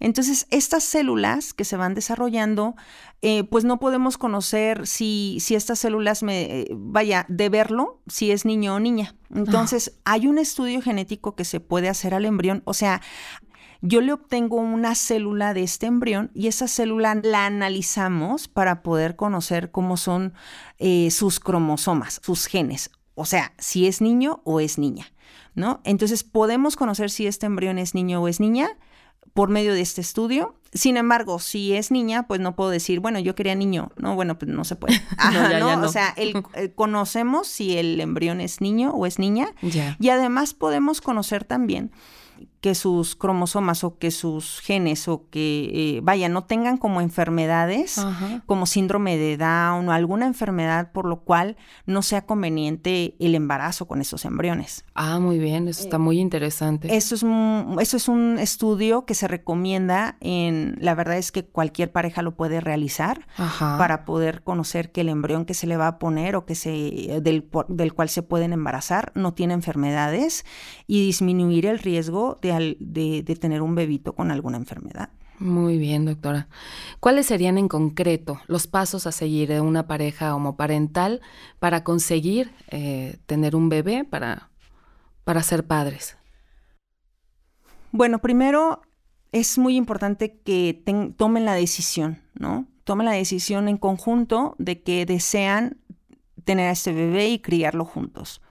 Entonces, 0.00 0.46
estas 0.50 0.82
células 0.82 1.52
que 1.52 1.64
se 1.64 1.76
van 1.76 1.94
desarrollando, 1.94 2.74
eh, 3.22 3.44
pues 3.44 3.64
no 3.64 3.78
podemos 3.78 4.18
conocer 4.18 4.86
si, 4.86 5.36
si 5.40 5.54
estas 5.54 5.78
células, 5.78 6.22
me, 6.22 6.66
vaya, 6.72 7.26
de 7.28 7.50
verlo, 7.50 8.00
si 8.08 8.30
es 8.32 8.44
niño 8.44 8.74
o 8.74 8.80
niña. 8.80 9.14
Entonces, 9.34 9.98
hay 10.04 10.26
un 10.26 10.38
estudio 10.38 10.80
genético 10.80 11.36
que 11.36 11.44
se 11.44 11.60
puede 11.60 11.88
hacer 11.88 12.14
al 12.14 12.24
embrión, 12.24 12.62
o 12.64 12.74
sea, 12.74 13.02
yo 13.82 14.00
le 14.00 14.12
obtengo 14.12 14.56
una 14.56 14.94
célula 14.94 15.54
de 15.54 15.62
este 15.62 15.86
embrión 15.86 16.30
y 16.34 16.48
esa 16.48 16.68
célula 16.68 17.14
la 17.14 17.46
analizamos 17.46 18.46
para 18.46 18.82
poder 18.82 19.16
conocer 19.16 19.70
cómo 19.70 19.96
son 19.96 20.34
eh, 20.78 21.10
sus 21.10 21.40
cromosomas, 21.40 22.20
sus 22.22 22.46
genes, 22.46 22.90
o 23.14 23.24
sea, 23.24 23.52
si 23.58 23.86
es 23.86 24.00
niño 24.00 24.42
o 24.44 24.60
es 24.60 24.78
niña, 24.78 25.06
¿no? 25.54 25.80
Entonces 25.84 26.24
podemos 26.24 26.76
conocer 26.76 27.10
si 27.10 27.26
este 27.26 27.46
embrión 27.46 27.78
es 27.78 27.94
niño 27.94 28.22
o 28.22 28.28
es 28.28 28.38
niña 28.38 28.76
por 29.34 29.48
medio 29.48 29.74
de 29.74 29.80
este 29.80 30.00
estudio. 30.00 30.54
Sin 30.72 30.96
embargo, 30.96 31.40
si 31.40 31.74
es 31.74 31.90
niña, 31.90 32.28
pues 32.28 32.40
no 32.40 32.54
puedo 32.54 32.70
decir, 32.70 33.00
bueno, 33.00 33.18
yo 33.18 33.34
quería 33.34 33.54
niño. 33.54 33.90
No, 33.96 34.14
bueno, 34.14 34.38
pues 34.38 34.50
no 34.50 34.64
se 34.64 34.76
puede. 34.76 35.00
no, 35.60 35.82
O 35.82 35.88
sea, 35.88 36.14
el, 36.16 36.44
eh, 36.54 36.72
conocemos 36.74 37.48
si 37.48 37.76
el 37.76 38.00
embrión 38.00 38.40
es 38.40 38.60
niño 38.60 38.90
o 38.92 39.06
es 39.06 39.18
niña. 39.18 39.52
Y 39.98 40.08
además 40.10 40.54
podemos 40.54 41.00
conocer 41.00 41.44
también 41.44 41.90
que 42.60 42.74
sus 42.74 43.16
cromosomas 43.16 43.84
o 43.84 43.96
que 43.98 44.10
sus 44.10 44.60
genes 44.60 45.08
o 45.08 45.28
que, 45.30 45.70
eh, 45.72 46.00
vaya, 46.02 46.28
no 46.28 46.44
tengan 46.44 46.76
como 46.76 47.00
enfermedades, 47.00 48.00
como 48.44 48.66
síndrome 48.66 49.16
de 49.16 49.38
Down 49.38 49.88
o 49.88 49.92
alguna 49.92 50.26
enfermedad 50.26 50.92
por 50.92 51.06
lo 51.06 51.20
cual 51.20 51.56
no 51.86 52.02
sea 52.02 52.26
conveniente 52.26 53.14
el 53.18 53.34
embarazo 53.34 53.86
con 53.86 54.02
esos 54.02 54.26
embriones. 54.26 54.84
Ah, 54.94 55.18
muy 55.20 55.38
bien, 55.38 55.68
eso 55.68 55.82
está 55.82 55.98
muy 55.98 56.20
interesante. 56.20 56.94
Eso 56.94 57.14
es, 57.14 57.22
un, 57.22 57.78
eso 57.80 57.96
es 57.96 58.08
un 58.08 58.38
estudio 58.38 59.06
que 59.06 59.14
se 59.14 59.26
recomienda 59.26 60.16
en, 60.20 60.76
la 60.80 60.94
verdad 60.94 61.16
es 61.16 61.32
que 61.32 61.46
cualquier 61.46 61.92
pareja 61.92 62.20
lo 62.20 62.36
puede 62.36 62.60
realizar 62.60 63.26
para 63.58 64.04
poder 64.04 64.42
conocer 64.42 64.92
que 64.92 65.00
el 65.00 65.08
embrión 65.08 65.46
que 65.46 65.54
se 65.54 65.66
le 65.66 65.78
va 65.78 65.86
a 65.86 65.98
poner 65.98 66.36
o 66.36 66.44
que 66.44 66.54
se, 66.54 67.20
del, 67.22 67.48
del 67.68 67.94
cual 67.94 68.10
se 68.10 68.22
pueden 68.22 68.52
embarazar 68.52 69.12
no 69.14 69.32
tiene 69.32 69.54
enfermedades 69.54 70.44
y 70.86 71.06
disminuir 71.06 71.64
el 71.64 71.78
riesgo 71.78 72.38
de 72.42 72.49
de, 72.58 73.38
tener 73.40 73.62
un 73.62 73.74
bebito 73.74 74.14
con 74.14 74.30
alguna 74.30 74.56
enfermedad. 74.56 75.10
Muy 75.38 75.78
bien, 75.78 76.04
doctora. 76.04 76.48
¿Cuáles 77.00 77.26
serían 77.26 77.56
en 77.56 77.68
concreto 77.68 78.40
los 78.46 78.66
pasos 78.66 79.06
a 79.06 79.12
seguir 79.12 79.48
de 79.48 79.60
una 79.60 79.86
pareja 79.86 80.34
homoparental 80.34 81.22
para 81.58 81.82
conseguir 81.82 82.52
eh, 82.68 83.18
tener 83.26 83.56
un 83.56 83.68
bebé, 83.68 84.04
para, 84.04 84.50
para 85.24 85.42
ser 85.42 85.66
padres? 85.66 86.18
Bueno, 87.90 88.18
primero 88.18 88.82
es 89.32 89.56
muy 89.56 89.76
importante 89.76 90.40
que 90.44 90.82
tomen 91.16 91.44
la 91.44 91.54
decisión, 91.54 92.18
¿no? 92.34 92.66
tome 92.90 93.04
la 93.04 93.12
decisión 93.12 93.68
en 93.68 93.76
conjunto 93.76 94.56
de 94.58 94.82
que 94.82 95.06
desean 95.06 95.78
tener 96.42 96.66
a 96.66 96.72
este 96.72 96.92
bebé 96.92 97.28
y 97.28 97.38
criarlo 97.38 97.84
juntos. 97.84 98.42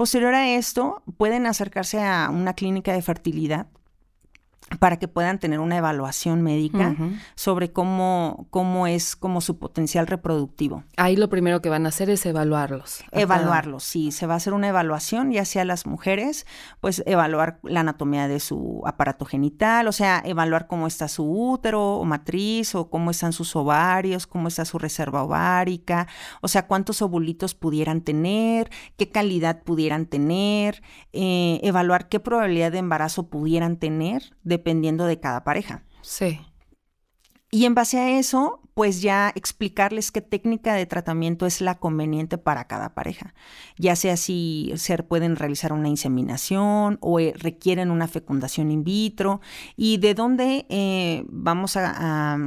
Posterior 0.00 0.32
a 0.34 0.48
esto, 0.48 1.02
pueden 1.18 1.44
acercarse 1.44 2.02
a 2.02 2.30
una 2.30 2.54
clínica 2.54 2.94
de 2.94 3.02
fertilidad 3.02 3.66
para 4.80 4.98
que 4.98 5.08
puedan 5.08 5.38
tener 5.38 5.60
una 5.60 5.76
evaluación 5.76 6.40
médica 6.40 6.96
sobre 7.34 7.70
cómo, 7.70 8.46
cómo 8.48 8.86
es 8.86 9.14
como 9.14 9.42
su 9.42 9.58
potencial 9.58 10.06
reproductivo. 10.06 10.84
Ahí 10.96 11.16
lo 11.16 11.28
primero 11.28 11.60
que 11.60 11.68
van 11.68 11.84
a 11.84 11.90
hacer 11.90 12.08
es 12.08 12.24
evaluarlos. 12.24 13.04
Evaluarlos, 13.12 13.84
sí. 13.84 14.10
Se 14.10 14.26
va 14.26 14.34
a 14.34 14.36
hacer 14.38 14.54
una 14.54 14.68
evaluación, 14.68 15.32
ya 15.32 15.44
sea 15.44 15.66
las 15.66 15.84
mujeres, 15.84 16.46
pues 16.80 17.02
evaluar 17.04 17.60
la 17.62 17.80
anatomía 17.80 18.26
de 18.26 18.40
su 18.40 18.80
aparato 18.86 19.26
genital, 19.26 19.86
o 19.86 19.92
sea, 19.92 20.22
evaluar 20.24 20.66
cómo 20.66 20.86
está 20.86 21.08
su 21.08 21.30
útero 21.30 21.96
o 21.96 22.04
matriz, 22.06 22.74
o 22.74 22.88
cómo 22.88 23.10
están 23.10 23.34
sus 23.34 23.54
ovarios, 23.56 24.26
cómo 24.26 24.48
está 24.48 24.64
su 24.64 24.78
reserva 24.78 25.22
ovárica, 25.22 26.08
o 26.40 26.48
sea, 26.48 26.66
cuántos 26.66 27.02
ovulitos 27.02 27.54
pudieran 27.54 28.00
tener, 28.00 28.70
qué 28.96 29.10
calidad 29.10 29.62
pudieran 29.62 30.06
tener, 30.06 30.82
eh, 31.12 31.60
evaluar 31.62 32.08
qué 32.08 32.18
probabilidad 32.18 32.72
de 32.72 32.78
embarazo 32.78 33.28
pudieran 33.28 33.76
tener 33.76 34.22
dependiendo 34.42 34.69
de 34.74 35.20
cada 35.20 35.44
pareja. 35.44 35.84
Sí. 36.02 36.40
Y 37.52 37.64
en 37.64 37.74
base 37.74 37.98
a 37.98 38.18
eso, 38.18 38.60
pues 38.74 39.02
ya 39.02 39.32
explicarles 39.34 40.12
qué 40.12 40.20
técnica 40.20 40.74
de 40.74 40.86
tratamiento 40.86 41.46
es 41.46 41.60
la 41.60 41.78
conveniente 41.78 42.38
para 42.38 42.68
cada 42.68 42.94
pareja. 42.94 43.34
Ya 43.76 43.96
sea 43.96 44.16
si 44.16 44.72
se 44.76 45.02
pueden 45.02 45.34
realizar 45.34 45.72
una 45.72 45.88
inseminación 45.88 46.98
o 47.00 47.18
eh, 47.18 47.34
requieren 47.36 47.90
una 47.90 48.06
fecundación 48.06 48.70
in 48.70 48.84
vitro 48.84 49.40
y 49.76 49.98
de 49.98 50.14
dónde 50.14 50.66
eh, 50.68 51.24
vamos 51.28 51.76
a, 51.76 51.92
a 52.34 52.38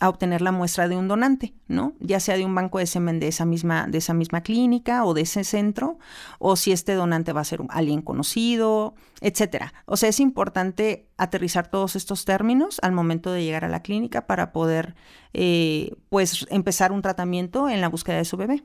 obtener 0.00 0.42
la 0.42 0.52
muestra 0.52 0.88
de 0.88 0.96
un 0.96 1.08
donante, 1.08 1.54
¿no? 1.68 1.94
Ya 2.00 2.20
sea 2.20 2.36
de 2.36 2.44
un 2.44 2.54
banco 2.54 2.78
de 2.78 2.86
semen 2.86 3.20
de 3.20 3.28
esa 3.28 3.44
misma, 3.44 3.86
de 3.86 3.98
esa 3.98 4.14
misma 4.14 4.42
clínica 4.42 5.04
o 5.04 5.14
de 5.14 5.22
ese 5.22 5.44
centro, 5.44 5.98
o 6.38 6.56
si 6.56 6.72
este 6.72 6.94
donante 6.94 7.32
va 7.32 7.42
a 7.42 7.44
ser 7.44 7.60
alguien 7.68 8.02
conocido, 8.02 8.94
etcétera. 9.20 9.72
O 9.86 9.96
sea, 9.96 10.08
es 10.08 10.20
importante 10.20 11.08
aterrizar 11.16 11.68
todos 11.68 11.96
estos 11.96 12.24
términos 12.24 12.78
al 12.82 12.92
momento 12.92 13.30
de 13.30 13.44
llegar 13.44 13.64
a 13.64 13.68
la 13.68 13.82
clínica 13.82 14.26
para 14.26 14.52
poder, 14.52 14.94
eh, 15.32 15.94
pues, 16.08 16.46
empezar 16.50 16.92
un 16.92 17.02
tratamiento 17.02 17.68
en 17.68 17.80
la 17.80 17.88
búsqueda 17.88 18.16
de 18.16 18.24
su 18.24 18.36
bebé. 18.36 18.64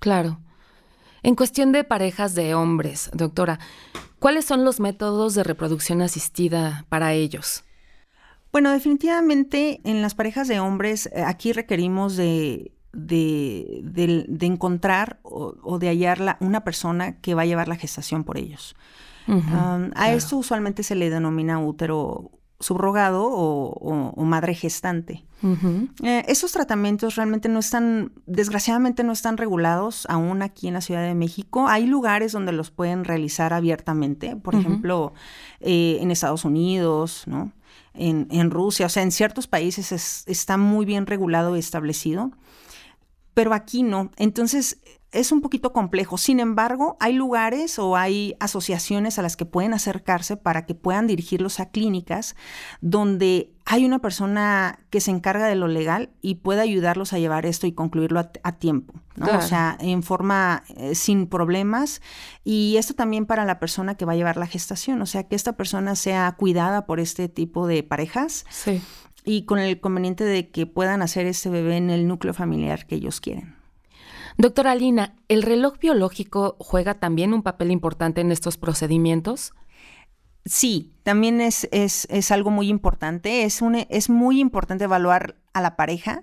Claro. 0.00 0.40
En 1.22 1.34
cuestión 1.34 1.72
de 1.72 1.84
parejas 1.84 2.34
de 2.34 2.54
hombres, 2.54 3.10
doctora, 3.12 3.58
¿cuáles 4.18 4.44
son 4.44 4.64
los 4.64 4.80
métodos 4.80 5.34
de 5.34 5.42
reproducción 5.42 6.00
asistida 6.00 6.86
para 6.88 7.12
ellos? 7.12 7.64
Bueno, 8.52 8.72
definitivamente 8.72 9.80
en 9.84 10.02
las 10.02 10.14
parejas 10.14 10.48
de 10.48 10.60
hombres 10.60 11.06
eh, 11.06 11.22
aquí 11.22 11.52
requerimos 11.52 12.16
de, 12.16 12.72
de, 12.92 14.46
encontrar 14.46 15.20
o, 15.22 15.78
de 15.78 15.88
hallar 15.88 16.38
una 16.40 16.64
persona 16.64 17.20
que 17.20 17.34
va 17.34 17.42
a 17.42 17.46
llevar 17.46 17.68
la 17.68 17.76
gestación 17.76 18.24
por 18.24 18.38
ellos. 18.38 18.74
a 19.26 20.12
esto 20.12 20.38
usualmente 20.38 20.82
se 20.82 20.94
le 20.94 21.10
denomina 21.10 21.58
útero 21.58 22.30
subrogado 22.60 23.24
o, 23.24 24.24
madre 24.24 24.54
gestante. 24.54 25.24
Eh, 26.02 26.24
esos 26.26 26.50
tratamientos 26.50 27.14
realmente 27.14 27.48
no 27.48 27.60
están, 27.60 28.12
desgraciadamente 28.26 29.04
no 29.04 29.12
están 29.12 29.36
regulados 29.36 30.06
aún 30.08 30.42
aquí 30.42 30.66
en 30.66 30.74
la 30.74 30.80
Ciudad 30.80 31.02
de 31.02 31.14
México. 31.14 31.68
Hay 31.68 31.86
lugares 31.86 32.32
donde 32.32 32.52
los 32.52 32.70
pueden 32.70 33.04
realizar 33.04 33.52
abiertamente, 33.52 34.34
por 34.34 34.56
ejemplo, 34.56 35.12
eh, 35.60 35.98
en 36.00 36.10
Estados 36.10 36.44
Unidos, 36.44 37.22
¿no? 37.26 37.52
En, 37.98 38.50
Rusia, 38.50 38.86
o 38.86 38.88
sea, 38.88 39.02
en 39.02 39.10
ciertos 39.10 39.46
países 39.46 40.24
está 40.26 40.56
muy 40.56 40.86
bien 40.86 41.06
regulado 41.06 41.56
y 41.56 41.58
establecido, 41.58 42.30
pero 43.34 43.52
aquí 43.52 43.82
no. 43.82 44.10
Entonces, 44.16 44.78
es 45.10 45.32
un 45.32 45.40
poquito 45.40 45.72
complejo. 45.72 46.18
Sin 46.18 46.38
embargo, 46.38 46.96
hay 47.00 47.14
lugares 47.14 47.78
o 47.78 47.96
hay 47.96 48.36
asociaciones 48.40 49.18
a 49.18 49.22
las 49.22 49.36
que 49.36 49.46
pueden 49.46 49.72
acercarse 49.72 50.36
para 50.36 50.66
que 50.66 50.74
puedan 50.74 51.06
dirigirlos 51.06 51.60
a 51.60 51.70
clínicas 51.70 52.36
donde 52.80 53.52
hay 53.64 53.84
una 53.84 54.00
persona 54.00 54.80
que 54.90 55.00
se 55.00 55.10
encarga 55.10 55.46
de 55.46 55.54
lo 55.54 55.68
legal 55.68 56.10
y 56.20 56.36
puede 56.36 56.60
ayudarlos 56.60 57.12
a 57.12 57.18
llevar 57.18 57.46
esto 57.46 57.66
y 57.66 57.72
concluirlo 57.72 58.20
a, 58.42 58.52
tiempo, 58.52 58.94
O 59.20 59.42
sea, 59.42 59.76
en 59.80 60.02
forma 60.02 60.62
eh, 60.76 60.94
sin 60.94 61.26
problemas. 61.26 62.00
Y 62.44 62.76
esto 62.78 62.94
también 62.94 63.26
para 63.26 63.44
la 63.44 63.58
persona 63.58 63.94
que 63.94 64.04
va 64.04 64.12
a 64.12 64.16
llevar 64.16 64.36
la 64.36 64.46
gestación, 64.46 65.02
o 65.02 65.06
sea, 65.06 65.24
que 65.24 65.36
esta 65.36 65.54
persona 65.54 65.96
sea 65.96 66.32
cuidada 66.32 66.86
por 66.86 66.98
este 66.98 67.28
tipo 67.28 67.66
de 67.66 67.82
parejas. 67.82 68.44
Y 69.24 69.44
con 69.44 69.58
el 69.58 69.80
conveniente 69.80 70.24
de 70.24 70.50
que 70.50 70.64
puedan 70.64 71.02
hacer 71.02 71.26
este 71.26 71.50
bebé 71.50 71.76
en 71.76 71.90
el 71.90 72.08
núcleo 72.08 72.32
familiar 72.32 72.86
que 72.86 72.94
ellos 72.94 73.20
quieren. 73.20 73.57
Doctora 74.40 74.70
Alina, 74.70 75.16
¿el 75.26 75.42
reloj 75.42 75.80
biológico 75.80 76.54
juega 76.60 76.94
también 76.94 77.34
un 77.34 77.42
papel 77.42 77.72
importante 77.72 78.20
en 78.20 78.30
estos 78.30 78.56
procedimientos? 78.56 79.52
Sí, 80.44 80.94
también 81.02 81.40
es, 81.40 81.66
es, 81.72 82.06
es 82.08 82.30
algo 82.30 82.50
muy 82.50 82.68
importante. 82.68 83.42
Es, 83.42 83.60
un, 83.62 83.74
es 83.74 84.08
muy 84.08 84.38
importante 84.38 84.84
evaluar 84.84 85.34
a 85.52 85.60
la 85.60 85.74
pareja, 85.74 86.22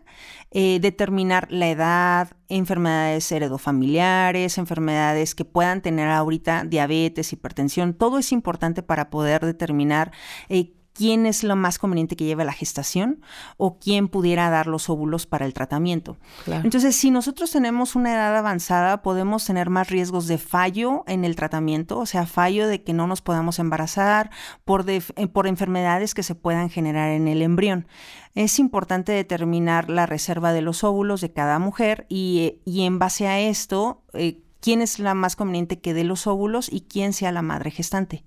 eh, 0.52 0.80
determinar 0.80 1.52
la 1.52 1.68
edad, 1.68 2.38
enfermedades 2.48 3.30
heredofamiliares, 3.34 4.58
enfermedades 4.58 5.36
que 5.36 5.44
puedan 5.44 5.82
tener 5.82 6.08
ahorita, 6.08 6.64
diabetes, 6.64 7.34
hipertensión. 7.34 7.94
Todo 7.94 8.18
es 8.18 8.32
importante 8.32 8.82
para 8.82 9.10
poder 9.10 9.46
determinar 9.46 10.14
eh, 10.48 10.72
quién 10.96 11.26
es 11.26 11.44
lo 11.44 11.56
más 11.56 11.78
conveniente 11.78 12.16
que 12.16 12.24
lleve 12.24 12.46
la 12.46 12.54
gestación 12.54 13.22
o 13.58 13.78
quién 13.78 14.08
pudiera 14.08 14.50
dar 14.50 14.66
los 14.66 14.90
óvulos 14.90 15.28
para 15.28 15.46
el 15.46 15.54
tratamiento. 15.54 16.18
Entonces, 16.48 16.96
si 16.96 17.12
nosotros 17.12 17.52
tenemos 17.52 17.96
una 17.96 18.14
edad 18.14 18.36
avanzada, 18.36 19.02
podemos 19.02 19.46
tener 19.46 19.70
más 19.70 19.90
riesgos 19.90 20.28
de 20.28 20.38
fallo 20.38 21.04
en 21.06 21.26
el 21.26 21.36
tratamiento, 21.36 22.00
o 22.00 22.06
sea, 22.06 22.26
fallo 22.26 22.68
de 22.68 22.82
que 22.82 22.94
no 22.94 23.08
nos 23.08 23.22
podamos 23.22 23.60
embarazar 23.60 24.32
por, 24.64 24.90
eh, 24.90 25.02
por 25.32 25.48
enfermedades 25.48 26.14
que 26.14 26.24
se 26.24 26.34
puedan 26.34 26.70
generar 26.70 27.12
en 27.12 27.28
el 27.28 27.42
embrión. 27.42 27.88
Es 28.34 28.58
importante 28.58 29.12
determinar 29.12 29.90
la 29.90 30.06
reserva 30.06 30.54
de 30.54 30.62
los 30.62 30.84
óvulos 30.84 31.20
de 31.22 31.32
cada 31.32 31.60
mujer 31.60 32.06
y, 32.08 32.58
en 32.66 33.00
base 33.00 33.28
a 33.28 33.40
esto, 33.40 34.02
eh, 34.14 34.40
quién 34.62 34.82
es 34.82 35.00
la 35.00 35.14
más 35.14 35.36
conveniente 35.36 35.80
que 35.80 35.94
dé 35.94 36.06
los 36.06 36.26
óvulos 36.26 36.72
y 36.72 36.82
quién 36.82 37.12
sea 37.12 37.34
la 37.34 37.42
madre 37.42 37.72
gestante. 37.72 38.24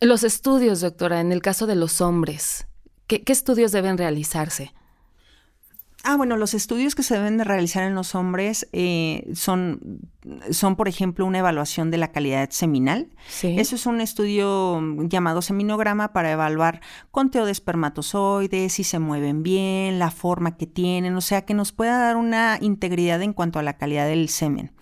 Los 0.00 0.24
estudios, 0.24 0.80
doctora, 0.80 1.20
en 1.20 1.30
el 1.30 1.42
caso 1.42 1.66
de 1.66 1.74
los 1.74 2.00
hombres, 2.00 2.66
¿qué, 3.06 3.22
estudios 3.26 3.70
deben 3.70 3.98
realizarse? 3.98 4.72
Ah, 6.02 6.16
bueno, 6.16 6.38
los 6.38 6.54
estudios 6.54 6.94
que 6.94 7.02
se 7.02 7.12
deben 7.12 7.36
de 7.36 7.44
realizar 7.44 7.82
en 7.82 7.94
los 7.94 8.14
hombres 8.14 8.66
eh, 8.72 9.30
son, 9.34 10.00
son, 10.50 10.76
por 10.76 10.88
ejemplo, 10.88 11.26
una 11.26 11.40
evaluación 11.40 11.90
de 11.90 11.98
la 11.98 12.12
calidad 12.12 12.48
seminal. 12.48 13.10
Sí. 13.28 13.56
Eso 13.58 13.76
es 13.76 13.84
un 13.84 14.00
estudio 14.00 14.80
llamado 15.06 15.42
seminograma 15.42 16.14
para 16.14 16.32
evaluar 16.32 16.80
conteo 17.10 17.44
de 17.44 17.52
espermatozoides, 17.52 18.72
si 18.72 18.84
se 18.84 18.98
mueven 18.98 19.42
bien, 19.42 19.98
la 19.98 20.10
forma 20.10 20.56
que 20.56 20.66
tienen, 20.66 21.14
o 21.14 21.20
sea, 21.20 21.44
que 21.44 21.52
nos 21.52 21.72
pueda 21.72 21.98
dar 21.98 22.16
una 22.16 22.56
integridad 22.62 23.20
en 23.20 23.34
cuanto 23.34 23.58
a 23.58 23.62
la 23.62 23.76
calidad 23.76 24.06
del 24.06 24.30
semen. 24.30 24.72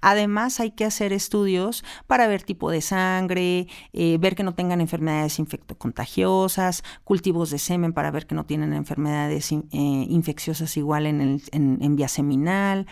Además, 0.00 0.60
hay 0.60 0.70
que 0.70 0.84
hacer 0.84 1.12
estudios 1.12 1.84
para 2.06 2.26
ver 2.26 2.42
tipo 2.42 2.70
de 2.70 2.80
sangre, 2.80 3.68
eh, 3.92 4.18
ver 4.18 4.34
que 4.34 4.42
no 4.42 4.54
tengan 4.54 4.80
enfermedades 4.80 5.38
infectocontagiosas, 5.38 6.82
cultivos 7.04 7.50
de 7.50 7.58
semen 7.58 7.92
para 7.92 8.10
ver 8.10 8.26
que 8.26 8.34
no 8.34 8.46
tienen 8.46 8.72
enfermedades 8.72 9.52
eh, 9.52 9.58
infecciosas 9.72 10.76
igual 10.76 11.06
en, 11.06 11.20
el, 11.20 11.42
en, 11.52 11.96
vía 11.96 12.08
seminal. 12.08 12.86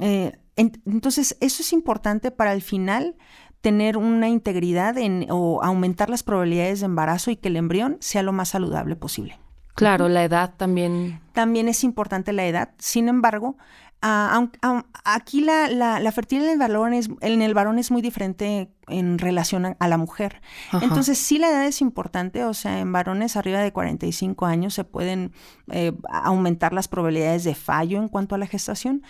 Eh, 0.00 0.32
entonces, 0.56 1.36
eso 1.40 1.62
es 1.62 1.72
importante 1.72 2.30
para 2.30 2.52
el 2.52 2.62
final 2.62 3.16
tener 3.60 3.96
una 3.96 4.28
integridad 4.28 4.98
en, 4.98 5.26
o 5.30 5.62
aumentar 5.62 6.10
las 6.10 6.22
probabilidades 6.22 6.80
de 6.80 6.86
embarazo 6.86 7.30
y 7.30 7.36
que 7.36 7.48
el 7.48 7.56
embrión 7.56 7.96
sea 8.00 8.22
lo 8.22 8.32
más 8.32 8.50
saludable 8.50 8.94
posible. 8.94 9.38
Claro, 9.74 10.08
la 10.08 10.22
edad 10.22 10.54
también. 10.56 11.20
También 11.32 11.68
es 11.68 11.82
importante 11.82 12.32
la 12.32 12.46
edad. 12.46 12.70
Sin 12.78 13.08
embargo, 13.08 13.56
aquí 14.04 15.40
la, 15.40 16.12
fertilidad 16.12 16.52
en 16.52 16.52
el, 16.52 16.58
varón 16.58 16.92
es, 16.92 17.08
en 17.20 17.42
el 17.42 17.54
varón 17.54 17.78
es 17.78 17.90
muy 17.90 18.02
diferente 18.02 18.70
en 18.88 19.18
relación 19.18 19.76
a, 19.78 19.88
la 19.88 19.96
mujer. 19.96 20.42
Entonces, 20.82 21.18
sí 21.18 21.38
la 21.38 21.48
edad 21.48 21.66
es 21.66 21.80
importante, 21.80 22.44
o 22.44 22.54
sea, 22.54 22.80
en 22.80 22.92
varones 22.92 23.36
arriba 23.36 23.60
de 23.60 23.72
45 23.72 24.44
años 24.46 24.74
se 24.74 24.84
pueden 24.84 25.32
eh, 25.70 25.92
aumentar 26.08 26.72
las 26.72 26.88
probabilidades 26.88 27.44
de 27.44 27.54
fallo 27.54 27.98
en 27.98 28.08
cuanto 28.08 28.34
a 28.34 28.38
la 28.38 28.46
gestación. 28.46 29.02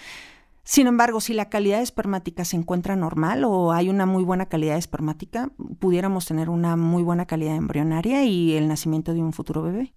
Sin 0.62 0.86
embargo, 0.86 1.20
si 1.20 1.34
la 1.34 1.50
calidad 1.50 1.82
espermática 1.82 2.44
se 2.44 2.56
encuentra 2.56 2.96
normal 2.96 3.44
o 3.44 3.72
hay 3.72 3.90
una 3.90 4.06
muy 4.06 4.24
buena 4.24 4.46
calidad 4.46 4.78
espermática, 4.78 5.50
pudiéramos 5.78 6.24
tener 6.24 6.48
una 6.48 6.76
muy 6.76 7.02
buena 7.02 7.26
calidad 7.26 7.56
embrionaria 7.56 8.24
y 8.24 8.54
el 8.54 8.68
nacimiento 8.68 9.12
de 9.12 9.20
un 9.20 9.34
futuro 9.34 9.62
bebé. 9.62 9.92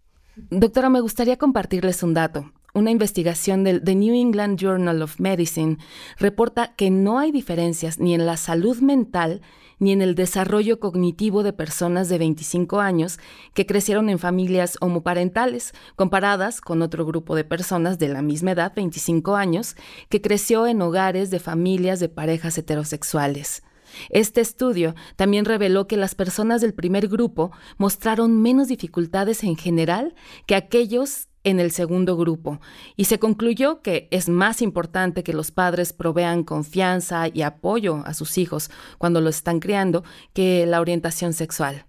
Doctora, 0.49 0.89
me 0.89 0.99
gustaría 0.99 1.37
compartirles 1.37 2.03
un 2.03 2.13
dato. 2.13 2.51
Una 2.77 2.91
investigación 2.91 3.63
del 3.63 3.83
The 3.83 3.95
New 3.95 4.13
England 4.13 4.59
Journal 4.59 5.01
of 5.01 5.19
Medicine 5.19 5.77
reporta 6.17 6.75
que 6.75 6.91
no 6.91 7.17
hay 7.17 7.31
diferencias 7.31 7.99
ni 7.99 8.13
en 8.13 8.25
la 8.25 8.37
salud 8.37 8.77
mental 8.79 9.41
ni 9.79 9.91
en 9.91 10.01
el 10.01 10.15
desarrollo 10.15 10.79
cognitivo 10.79 11.43
de 11.43 11.53
personas 11.53 12.09
de 12.09 12.17
25 12.17 12.79
años 12.79 13.19
que 13.53 13.65
crecieron 13.65 14.09
en 14.09 14.19
familias 14.19 14.77
homoparentales, 14.81 15.73
comparadas 15.95 16.61
con 16.61 16.81
otro 16.81 17.05
grupo 17.05 17.35
de 17.35 17.43
personas 17.43 17.99
de 17.99 18.07
la 18.07 18.21
misma 18.21 18.51
edad, 18.51 18.73
25 18.75 19.35
años, 19.35 19.75
que 20.09 20.21
creció 20.21 20.67
en 20.67 20.81
hogares 20.81 21.29
de 21.29 21.39
familias 21.39 21.99
de 21.99 22.09
parejas 22.09 22.57
heterosexuales. 22.57 23.63
Este 24.09 24.41
estudio 24.41 24.95
también 25.15 25.45
reveló 25.45 25.87
que 25.87 25.97
las 25.97 26.15
personas 26.15 26.61
del 26.61 26.73
primer 26.73 27.07
grupo 27.07 27.51
mostraron 27.77 28.41
menos 28.41 28.67
dificultades 28.67 29.43
en 29.43 29.55
general 29.55 30.15
que 30.45 30.55
aquellos 30.55 31.27
en 31.47 31.61
el 31.61 31.71
segundo 31.71 32.17
grupo, 32.17 32.59
y 32.97 33.05
se 33.05 33.19
concluyó 33.19 33.81
que 33.81 34.09
es 34.11 34.27
más 34.27 34.61
importante 34.61 35.23
que 35.23 35.31
los 35.31 35.51
padres 35.51 35.93
provean 35.93 36.43
confianza 36.43 37.29
y 37.29 37.41
apoyo 37.41 38.03
a 38.05 38.13
sus 38.13 38.37
hijos 38.37 38.69
cuando 38.97 39.21
los 39.21 39.37
están 39.37 39.59
criando 39.61 40.03
que 40.33 40.65
la 40.65 40.81
orientación 40.81 41.31
sexual. 41.31 41.85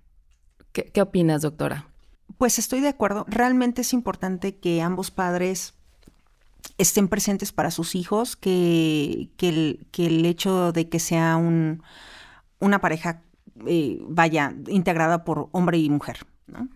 ¿Qué, 0.72 1.02
opinas, 1.02 1.42
doctora? 1.42 1.88
Pues 2.36 2.60
estoy 2.60 2.80
de 2.80 2.88
acuerdo. 2.88 3.24
Realmente 3.26 3.80
es 3.80 3.92
importante 3.92 4.58
que 4.58 4.80
ambos 4.80 5.10
padres 5.10 5.74
estén 6.76 7.08
presentes 7.08 7.50
para 7.50 7.72
sus 7.72 7.96
hijos, 7.96 8.36
que, 8.36 9.30
que, 9.36 9.48
el, 9.48 10.24
hecho 10.24 10.70
de 10.70 10.88
que 10.88 11.00
sea 11.00 11.36
un, 11.36 11.82
una 12.60 12.80
pareja 12.80 13.22
eh, 13.66 13.98
vaya 14.02 14.54
integrada 14.68 15.24
por 15.24 15.48
hombre 15.50 15.78
y 15.78 15.90
mujer. 15.90 16.18
¿no? 16.46 16.68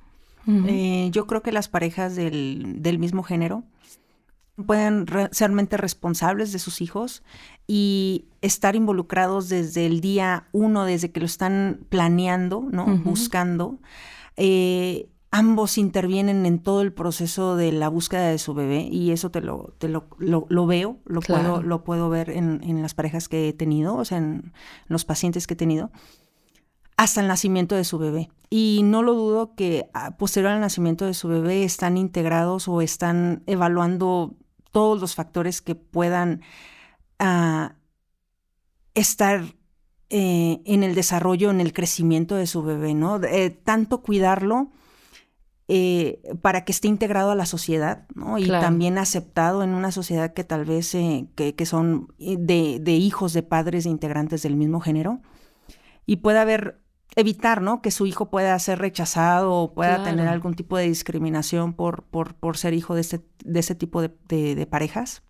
Eh, 0.47 1.09
yo 1.13 1.27
creo 1.27 1.43
que 1.43 1.53
las 1.53 1.69
parejas 1.69 2.17
del, 2.17 2.83
del 2.83 2.99
mismo 2.99 3.23
género 3.23 3.65
pueden 4.67 5.07
ser 5.07 5.31
realmente 5.39 5.77
responsables 5.77 6.53
de 6.53 6.59
sus 6.59 6.81
hijos 6.81 7.23
y 7.67 8.27
estar 8.41 8.77
involucrados 8.77 9.49
desde 9.49 9.87
el 9.87 10.01
día 10.01 10.49
uno, 10.53 10.85
desde 10.85 11.11
que 11.11 11.21
lo 11.21 11.27
están 11.27 11.81
planeando, 11.89 12.67
¿no? 12.71 12.87
Buscando. 12.99 13.79
Eh, 14.37 15.09
ambos 15.31 15.79
intervienen 15.79 16.45
en 16.45 16.59
todo 16.59 16.83
el 16.83 16.93
proceso 16.93 17.57
de 17.57 17.73
la 17.73 17.89
búsqueda 17.89 18.29
de 18.29 18.39
su 18.39 18.53
bebé 18.53 18.89
y 18.91 19.13
eso 19.13 19.31
te 19.31 19.41
lo, 19.41 19.75
te 19.79 19.89
lo, 19.89 20.07
lo, 20.19 20.67
veo, 20.67 20.99
lo, 21.07 21.21
puedo, 21.21 21.63
lo 21.63 21.85
puedo 21.85 22.11
ver 22.11 22.31
en, 22.31 22.61
en, 22.63 22.83
las 22.83 22.95
parejas 22.95 23.29
que 23.29 23.49
he 23.49 23.53
tenido, 23.55 23.97
o 23.97 24.05
sea, 24.05 24.19
en 24.19 24.53
los 24.87 25.07
pacientes 25.07 25.47
que 25.47 25.55
he 25.55 25.57
tenido 25.57 25.91
hasta 26.99 27.23
el 27.23 27.29
nacimiento 27.29 27.75
de 27.75 27.85
su 27.85 27.99
bebé. 27.99 28.31
Y 28.55 28.83
no 28.85 29.03
lo 29.03 29.15
dudo 29.15 29.55
que 29.55 29.89
ah, 29.95 30.19
posterior 30.19 30.53
al 30.53 30.61
nacimiento 30.61 31.07
de 31.07 31.15
su 31.15 31.27
bebé 31.27 31.65
están 31.65 31.97
integrados 31.97 32.69
o 32.69 32.83
están 32.83 33.43
evaluando 33.47 34.35
todos 34.73 35.01
los 35.01 35.15
factores 35.15 35.63
que 35.63 35.75
puedan 35.75 36.43
ah, 37.19 37.77
estar 38.93 39.43
eh, 40.11 40.61
en 40.67 40.83
el 40.83 40.95
desarrollo, 40.95 41.51
en 41.51 41.63
el 41.63 41.73
crecimiento 41.73 42.35
de 42.35 42.47
su 42.47 42.63
bebé, 42.63 42.93
¿no? 42.93 43.19
Eh, 43.25 43.49
tanto 43.49 44.03
cuidarlo 44.03 44.71
eh, 45.69 46.21
para 46.43 46.67
que 46.67 46.73
esté 46.73 46.89
integrado 46.89 47.31
a 47.31 47.35
la 47.35 47.47
sociedad, 47.47 48.07
¿no? 48.15 48.37
Y 48.37 48.49
también 48.49 48.99
aceptado 48.99 49.63
en 49.63 49.71
una 49.71 49.93
sociedad 49.93 50.35
que 50.35 50.45
tal 50.45 50.67
vez 50.67 50.91
que, 50.91 51.55
que, 51.57 51.65
son 51.65 52.13
de, 52.19 52.81
de, 52.83 52.93
hijos 52.93 53.33
de 53.33 53.45
padres 53.45 53.85
de 53.85 53.91
integrantes 53.91 54.43
del 54.43 54.57
mismo 54.57 54.81
género. 54.81 55.23
Y 56.05 56.17
puede 56.17 56.39
haber 56.39 56.82
evitar, 57.17 57.61
¿no? 57.61 57.83
Que 57.83 57.91
su 57.91 58.07
hijo 58.07 58.31
pueda 58.31 58.59
ser 58.59 58.79
rechazado 58.79 59.53
o 59.55 59.75
pueda 59.75 60.03
tener 60.03 60.29
algún 60.29 60.55
tipo 60.55 60.77
de 60.77 60.89
discriminación 60.89 61.75
por, 61.75 62.05
por, 62.05 62.35
por 62.35 62.57
ser 62.57 62.75
hijo 62.75 62.95
de, 62.95 63.03
este, 63.03 63.21
de 63.45 63.61
ese 63.61 63.75
tipo 63.75 64.01
de, 64.01 64.11
de, 64.29 64.67
parejas. 64.67 65.23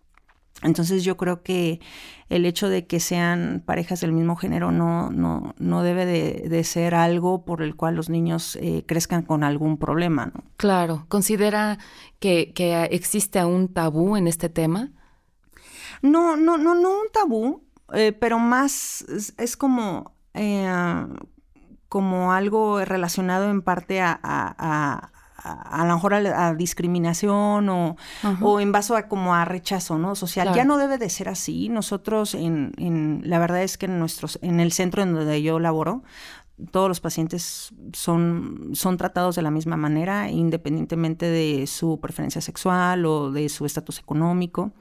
Entonces 0.61 1.03
yo 1.03 1.17
creo 1.17 1.43
que 1.43 1.81
el 2.29 2.45
hecho 2.45 2.69
de 2.69 2.87
que 2.87 2.99
sean 2.99 3.63
parejas 3.65 3.99
del 3.99 4.13
mismo 4.13 4.35
género 4.37 4.71
no, 4.71 5.09
no, 5.09 5.55
no 5.57 5.83
debe 5.83 6.05
de, 6.05 6.47
de 6.47 6.63
ser 6.63 6.95
algo 6.95 7.43
por 7.43 7.61
el 7.61 7.75
cual 7.75 7.95
los 7.95 8.09
niños 8.09 8.57
eh, 8.61 8.85
crezcan 8.87 9.23
con 9.23 9.43
algún 9.43 9.77
problema, 9.77 10.27
¿no? 10.27 10.43
Claro. 10.55 11.05
¿Considera 11.09 11.79
que, 12.19 12.53
que 12.53 12.83
existe 12.91 13.43
un 13.43 13.73
tabú 13.73 14.15
en 14.15 14.27
este 14.27 14.47
tema? 14.47 14.91
No, 16.01 16.37
no, 16.37 16.57
no, 16.57 16.75
no 16.75 16.91
un 16.91 17.09
tabú, 17.11 17.63
eh, 17.93 18.11
pero 18.13 18.39
más 18.39 19.05
es, 19.37 19.57
como 19.57 20.15
eh, 20.33 20.69
como 21.93 22.33
algo 22.33 22.83
relacionado 22.83 23.51
en 23.51 23.61
parte 23.61 24.01
a, 24.01 24.19
a, 24.23 25.11
a, 25.37 25.85
lo 25.85 25.93
mejor 25.93 26.15
a, 26.15 26.55
discriminación 26.55 27.69
o, 27.69 27.97
o, 28.41 28.59
en 28.59 28.71
base 28.71 28.95
a 28.95 29.07
como 29.07 29.35
a 29.35 29.45
rechazo 29.45 29.99
no 29.99 30.15
social. 30.15 30.55
Ya 30.55 30.65
no 30.65 30.79
debe 30.79 30.97
de 30.97 31.07
ser 31.11 31.29
así. 31.29 31.69
Nosotros 31.69 32.33
en, 32.33 32.71
en 32.79 33.21
la 33.25 33.37
verdad 33.37 33.61
es 33.61 33.77
que 33.77 33.85
en 33.85 33.99
nuestros 33.99 34.39
en 34.41 34.59
el 34.59 34.71
centro 34.71 35.03
en 35.03 35.13
donde 35.13 35.43
yo 35.43 35.59
laboro 35.59 36.01
todos 36.71 36.87
los 36.87 36.99
pacientes 36.99 37.71
son, 37.93 38.71
son 38.73 38.97
tratados 38.97 39.35
de 39.35 39.43
la 39.43 39.51
misma 39.51 39.77
manera 39.77 40.31
independientemente 40.31 41.27
de 41.27 41.67
su 41.67 41.99
preferencia 41.99 42.41
sexual 42.41 43.05
o 43.05 43.31
de 43.31 43.49
su 43.49 43.67
estatus 43.67 43.99
económico 43.99 44.71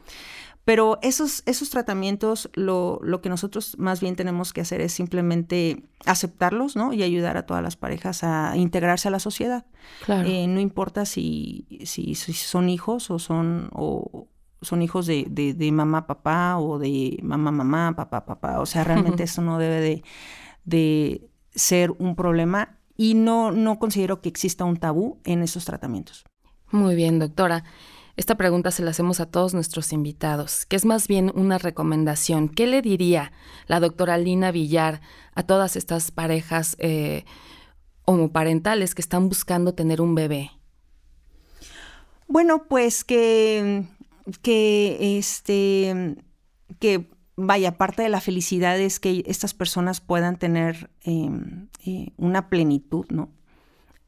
pero 0.64 0.98
esos, 1.02 1.42
esos 1.46 1.70
tratamientos, 1.70 2.48
lo, 2.54 3.00
lo, 3.02 3.20
que 3.20 3.28
nosotros 3.28 3.76
más 3.78 4.00
bien 4.00 4.14
tenemos 4.14 4.52
que 4.52 4.60
hacer 4.60 4.80
es 4.80 4.92
simplemente 4.92 5.84
aceptarlos, 6.06 6.76
¿no? 6.76 6.92
Y 6.92 7.02
ayudar 7.02 7.36
a 7.36 7.46
todas 7.46 7.62
las 7.62 7.76
parejas 7.76 8.22
a 8.22 8.56
integrarse 8.56 9.08
a 9.08 9.10
la 9.10 9.18
sociedad. 9.18 9.66
Claro. 10.04 10.28
Eh, 10.28 10.46
no 10.46 10.60
importa 10.60 11.04
si, 11.04 11.66
si, 11.84 12.14
son 12.14 12.68
hijos 12.68 13.10
o 13.10 13.18
son, 13.18 13.70
o 13.72 14.28
son 14.60 14.82
hijos 14.82 15.06
de, 15.06 15.26
de, 15.28 15.72
mamá, 15.72 16.06
papá, 16.06 16.58
o 16.58 16.78
de 16.78 17.18
mamá, 17.22 17.50
mamá, 17.50 17.94
papá, 17.96 18.24
papá. 18.24 18.60
O 18.60 18.66
sea, 18.66 18.84
realmente 18.84 19.22
eso 19.24 19.42
no 19.42 19.58
debe 19.58 19.80
de, 19.80 20.04
de 20.64 21.28
ser 21.50 21.90
un 21.98 22.14
problema 22.14 22.78
y 22.96 23.14
no, 23.14 23.50
no 23.50 23.80
considero 23.80 24.20
que 24.20 24.28
exista 24.28 24.64
un 24.64 24.76
tabú 24.76 25.18
en 25.24 25.42
esos 25.42 25.64
tratamientos. 25.64 26.24
Muy 26.70 26.94
bien, 26.94 27.18
doctora. 27.18 27.64
Esta 28.16 28.34
pregunta 28.36 28.70
se 28.70 28.82
la 28.82 28.90
hacemos 28.90 29.20
a 29.20 29.26
todos 29.26 29.54
nuestros 29.54 29.92
invitados, 29.92 30.66
que 30.66 30.76
es 30.76 30.84
más 30.84 31.08
bien 31.08 31.32
una 31.34 31.56
recomendación. 31.56 32.48
¿Qué 32.50 32.66
le 32.66 32.82
diría 32.82 33.32
la 33.66 33.80
doctora 33.80 34.18
Lina 34.18 34.52
Villar 34.52 35.00
a 35.34 35.44
todas 35.44 35.76
estas 35.76 36.10
parejas 36.10 36.76
eh, 36.78 37.24
homoparentales 38.04 38.94
que 38.94 39.00
están 39.00 39.28
buscando 39.28 39.74
tener 39.74 40.02
un 40.02 40.14
bebé? 40.14 40.50
Bueno, 42.28 42.64
pues 42.68 43.02
que, 43.02 43.84
que 44.42 45.18
este, 45.18 46.16
que 46.78 47.08
vaya, 47.36 47.78
parte 47.78 48.02
de 48.02 48.08
la 48.08 48.20
felicidad 48.20 48.78
es 48.78 49.00
que 49.00 49.22
estas 49.26 49.54
personas 49.54 50.00
puedan 50.00 50.38
tener 50.38 50.90
em, 51.02 51.68
eh, 51.86 52.12
una 52.16 52.48
plenitud, 52.48 53.06
¿no? 53.10 53.30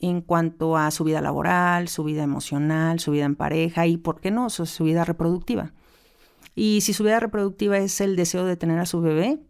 En 0.08 0.20
cuanto 0.20 0.76
a 0.76 0.90
su 0.90 1.04
vida 1.04 1.20
laboral, 1.20 1.88
su 1.88 2.04
vida 2.04 2.22
emocional, 2.22 3.00
su 3.00 3.10
vida 3.10 3.24
en 3.24 3.36
pareja 3.36 3.86
y, 3.86 3.96
¿por 3.96 4.20
qué 4.20 4.30
no?, 4.30 4.50
su, 4.50 4.84
vida 4.84 5.04
reproductiva. 5.04 5.72
Y 6.54 6.82
si 6.82 6.92
su 6.92 7.04
vida 7.04 7.20
reproductiva 7.20 7.78
es 7.78 8.00
el 8.00 8.16
deseo 8.16 8.44
de 8.44 8.56
tener 8.56 8.78
a 8.78 8.86
su 8.86 9.00
bebé, 9.00 9.40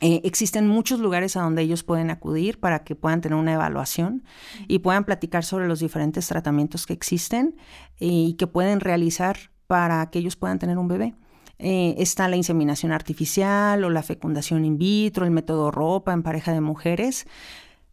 eh, 0.00 0.20
existen 0.24 0.68
muchos 0.68 1.00
lugares 1.00 1.36
a 1.36 1.42
donde 1.42 1.62
ellos 1.62 1.82
pueden 1.82 2.10
acudir 2.10 2.60
para 2.60 2.84
que 2.84 2.94
puedan 2.94 3.20
tener 3.20 3.36
una 3.36 3.54
evaluación 3.54 4.22
y 4.68 4.78
puedan 4.78 5.04
platicar 5.04 5.44
sobre 5.44 5.66
los 5.66 5.80
diferentes 5.80 6.28
tratamientos 6.28 6.86
que 6.86 6.92
existen 6.92 7.56
eh, 7.98 8.06
y 8.06 8.34
que 8.34 8.46
pueden 8.46 8.78
realizar 8.78 9.50
para 9.66 10.08
que 10.10 10.20
ellos 10.20 10.36
puedan 10.36 10.60
tener 10.60 10.78
un 10.78 10.86
bebé. 10.86 11.14
Eh, 11.58 11.96
está 11.98 12.28
la 12.28 12.36
inseminación 12.36 12.92
artificial 12.92 13.82
o 13.82 13.90
la 13.90 14.04
fecundación 14.04 14.64
in 14.64 14.78
vitro, 14.78 15.24
el 15.24 15.32
método 15.32 15.72
ropa 15.72 16.12
en 16.12 16.22
pareja 16.22 16.52
de 16.52 16.60
mujeres. 16.60 17.26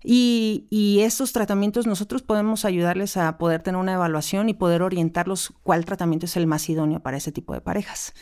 Y, 0.07 0.99
estos 1.01 1.33
tratamientos 1.33 1.87
nosotros 1.87 2.21
podemos 2.21 2.65
ayudarles 2.65 3.17
a 3.17 3.37
poder 3.37 3.61
tener 3.61 3.79
una 3.79 3.93
evaluación 3.93 4.49
y 4.49 4.53
poder 4.53 4.81
orientarlos 4.81 5.53
cuál 5.63 5.85
tratamiento 5.85 6.25
es 6.25 6.35
el 6.37 6.47
más 6.47 6.67
idóneo 6.69 6.99
para 6.99 7.17
ese 7.17 7.31
tipo 7.31 7.53
de 7.53 7.61
parejas. 7.61 8.13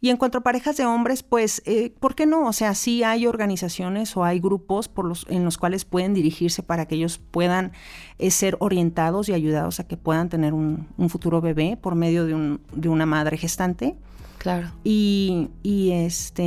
Y 0.00 0.10
en 0.10 0.18
cuanto 0.18 0.38
a 0.38 0.40
parejas 0.42 0.76
de 0.76 0.84
hombres, 0.84 1.22
pues, 1.22 1.62
eh, 1.64 1.94
¿por 2.00 2.14
qué 2.14 2.26
no? 2.26 2.46
O 2.46 2.52
sea, 2.52 2.74
sí 2.74 3.02
hay 3.02 3.26
organizaciones 3.26 4.14
o 4.16 4.24
hay 4.24 4.40
grupos 4.40 4.88
por 4.88 5.06
los, 5.06 5.26
en 5.30 5.44
los 5.44 5.56
cuales 5.56 5.86
pueden 5.86 6.12
dirigirse 6.12 6.62
para 6.62 6.86
que 6.86 6.96
ellos 6.96 7.18
puedan 7.18 7.72
eh, 8.18 8.30
ser 8.30 8.56
orientados 8.60 9.28
y 9.30 9.32
ayudados 9.32 9.80
a 9.80 9.86
que 9.86 9.96
puedan 9.96 10.28
tener 10.28 10.52
un, 10.52 10.86
futuro 11.08 11.40
bebé 11.40 11.78
por 11.80 11.94
medio 11.94 12.26
de, 12.26 12.34
un, 12.34 12.60
de, 12.74 12.90
una 12.90 13.06
madre 13.06 13.38
gestante. 13.38 13.96
Claro. 14.38 14.70
Y, 14.84 15.48
y, 15.62 15.92
este, 15.92 16.44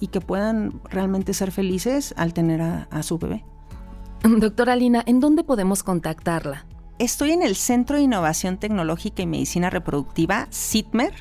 y 0.00 0.08
que 0.10 0.20
puedan 0.20 0.80
realmente 0.90 1.34
ser 1.34 1.52
felices 1.52 2.12
al 2.16 2.34
tener 2.34 2.60
a 2.60 3.02
su 3.02 3.18
bebé. 3.18 3.44
Doctora 4.24 4.74
Lina, 4.76 5.02
¿en 5.06 5.20
dónde 5.20 5.44
podemos 5.44 5.82
contactarla? 5.82 6.66
Estoy 6.98 7.30
en 7.30 7.42
el 7.42 7.54
Centro 7.54 7.96
de 7.96 8.02
Innovación 8.02 8.58
Tecnológica 8.58 9.22
y 9.22 9.26
Medicina 9.26 9.70
Reproductiva, 9.70 10.48
CITMER. 10.52 11.14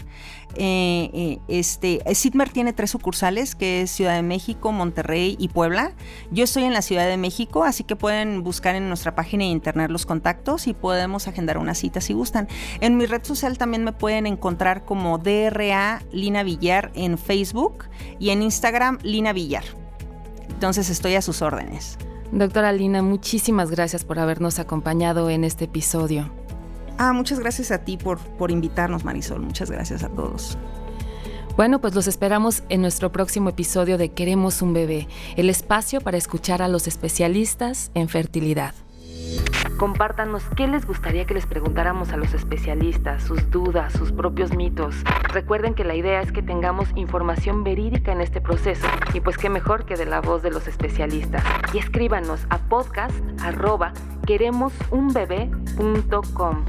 Eh, 0.55 1.11
eh, 1.13 1.39
este, 1.47 2.01
CITMER 2.15 2.49
tiene 2.49 2.73
tres 2.73 2.89
sucursales, 2.89 3.53
que 3.53 3.83
es 3.83 3.91
Ciudad 3.91 4.15
de 4.15 4.23
México, 4.23 4.71
Monterrey 4.71 5.35
y 5.39 5.49
Puebla. 5.49 5.91
Yo 6.31 6.45
estoy 6.45 6.63
en 6.63 6.73
la 6.73 6.81
Ciudad 6.81 7.05
de 7.05 7.17
México, 7.17 7.63
así 7.63 7.83
que 7.83 7.95
pueden 7.95 8.41
buscar 8.41 8.73
en 8.73 8.87
nuestra 8.87 9.13
página 9.13 9.43
de 9.43 9.51
internet 9.51 9.91
los 9.91 10.07
contactos 10.07 10.65
y 10.65 10.73
podemos 10.73 11.27
agendar 11.27 11.59
una 11.59 11.75
cita 11.75 12.01
si 12.01 12.13
gustan. 12.13 12.47
En 12.81 12.97
mi 12.97 13.05
red 13.05 13.23
social 13.23 13.59
también 13.59 13.83
me 13.83 13.91
pueden 13.91 14.25
encontrar 14.25 14.83
como 14.83 15.19
DRA 15.19 16.01
Lina 16.11 16.41
Villar 16.41 16.91
en 16.95 17.19
Facebook 17.19 17.85
y 18.17 18.31
en 18.31 18.41
Instagram 18.41 18.97
Lina 19.03 19.31
Villar. 19.31 19.65
Entonces 20.49 20.89
estoy 20.89 21.13
a 21.13 21.21
sus 21.21 21.43
órdenes. 21.43 21.99
Doctora 22.31 22.73
Lina, 22.73 23.01
muchísimas 23.01 23.71
gracias 23.71 24.03
por 24.03 24.19
habernos 24.19 24.59
acompañado 24.59 25.29
en 25.29 25.43
este 25.43 25.65
episodio. 25.65 26.29
Ah, 26.97 27.13
muchas 27.13 27.39
gracias 27.39 27.71
a 27.71 27.85
ti 27.85 27.97
por, 27.97 28.19
por 28.19 28.51
invitarnos, 28.51 29.05
Marisol. 29.05 29.41
Muchas 29.41 29.71
gracias 29.71 30.03
a 30.03 30.09
todos. 30.09 30.57
Bueno, 31.55 31.79
pues 31.79 31.95
los 31.95 32.07
esperamos 32.07 32.63
en 32.69 32.81
nuestro 32.81 33.11
próximo 33.11 33.49
episodio 33.49 33.97
de 33.97 34.09
Queremos 34.09 34.61
un 34.61 34.73
bebé, 34.73 35.07
el 35.37 35.49
espacio 35.49 36.01
para 36.01 36.17
escuchar 36.17 36.61
a 36.61 36.67
los 36.67 36.87
especialistas 36.87 37.91
en 37.95 38.09
fertilidad. 38.09 38.75
Compártanos 39.77 40.43
qué 40.55 40.67
les 40.67 40.87
gustaría 40.87 41.25
que 41.25 41.35
les 41.35 41.45
preguntáramos 41.45 42.09
a 42.09 42.17
los 42.17 42.33
especialistas, 42.33 43.23
sus 43.23 43.51
dudas, 43.51 43.93
sus 43.93 44.11
propios 44.11 44.55
mitos. 44.55 44.95
Recuerden 45.31 45.75
que 45.75 45.83
la 45.83 45.95
idea 45.95 46.21
es 46.21 46.31
que 46.31 46.41
tengamos 46.41 46.89
información 46.95 47.63
verídica 47.63 48.11
en 48.11 48.21
este 48.21 48.41
proceso 48.41 48.87
y 49.13 49.19
pues 49.19 49.37
qué 49.37 49.49
mejor 49.49 49.85
que 49.85 49.95
de 49.95 50.05
la 50.05 50.19
voz 50.19 50.41
de 50.41 50.49
los 50.49 50.67
especialistas. 50.67 51.43
Y 51.73 51.77
escríbanos 51.77 52.47
a 52.49 52.57
podcast 52.57 53.13
queremosunbebé.com. 54.25 56.65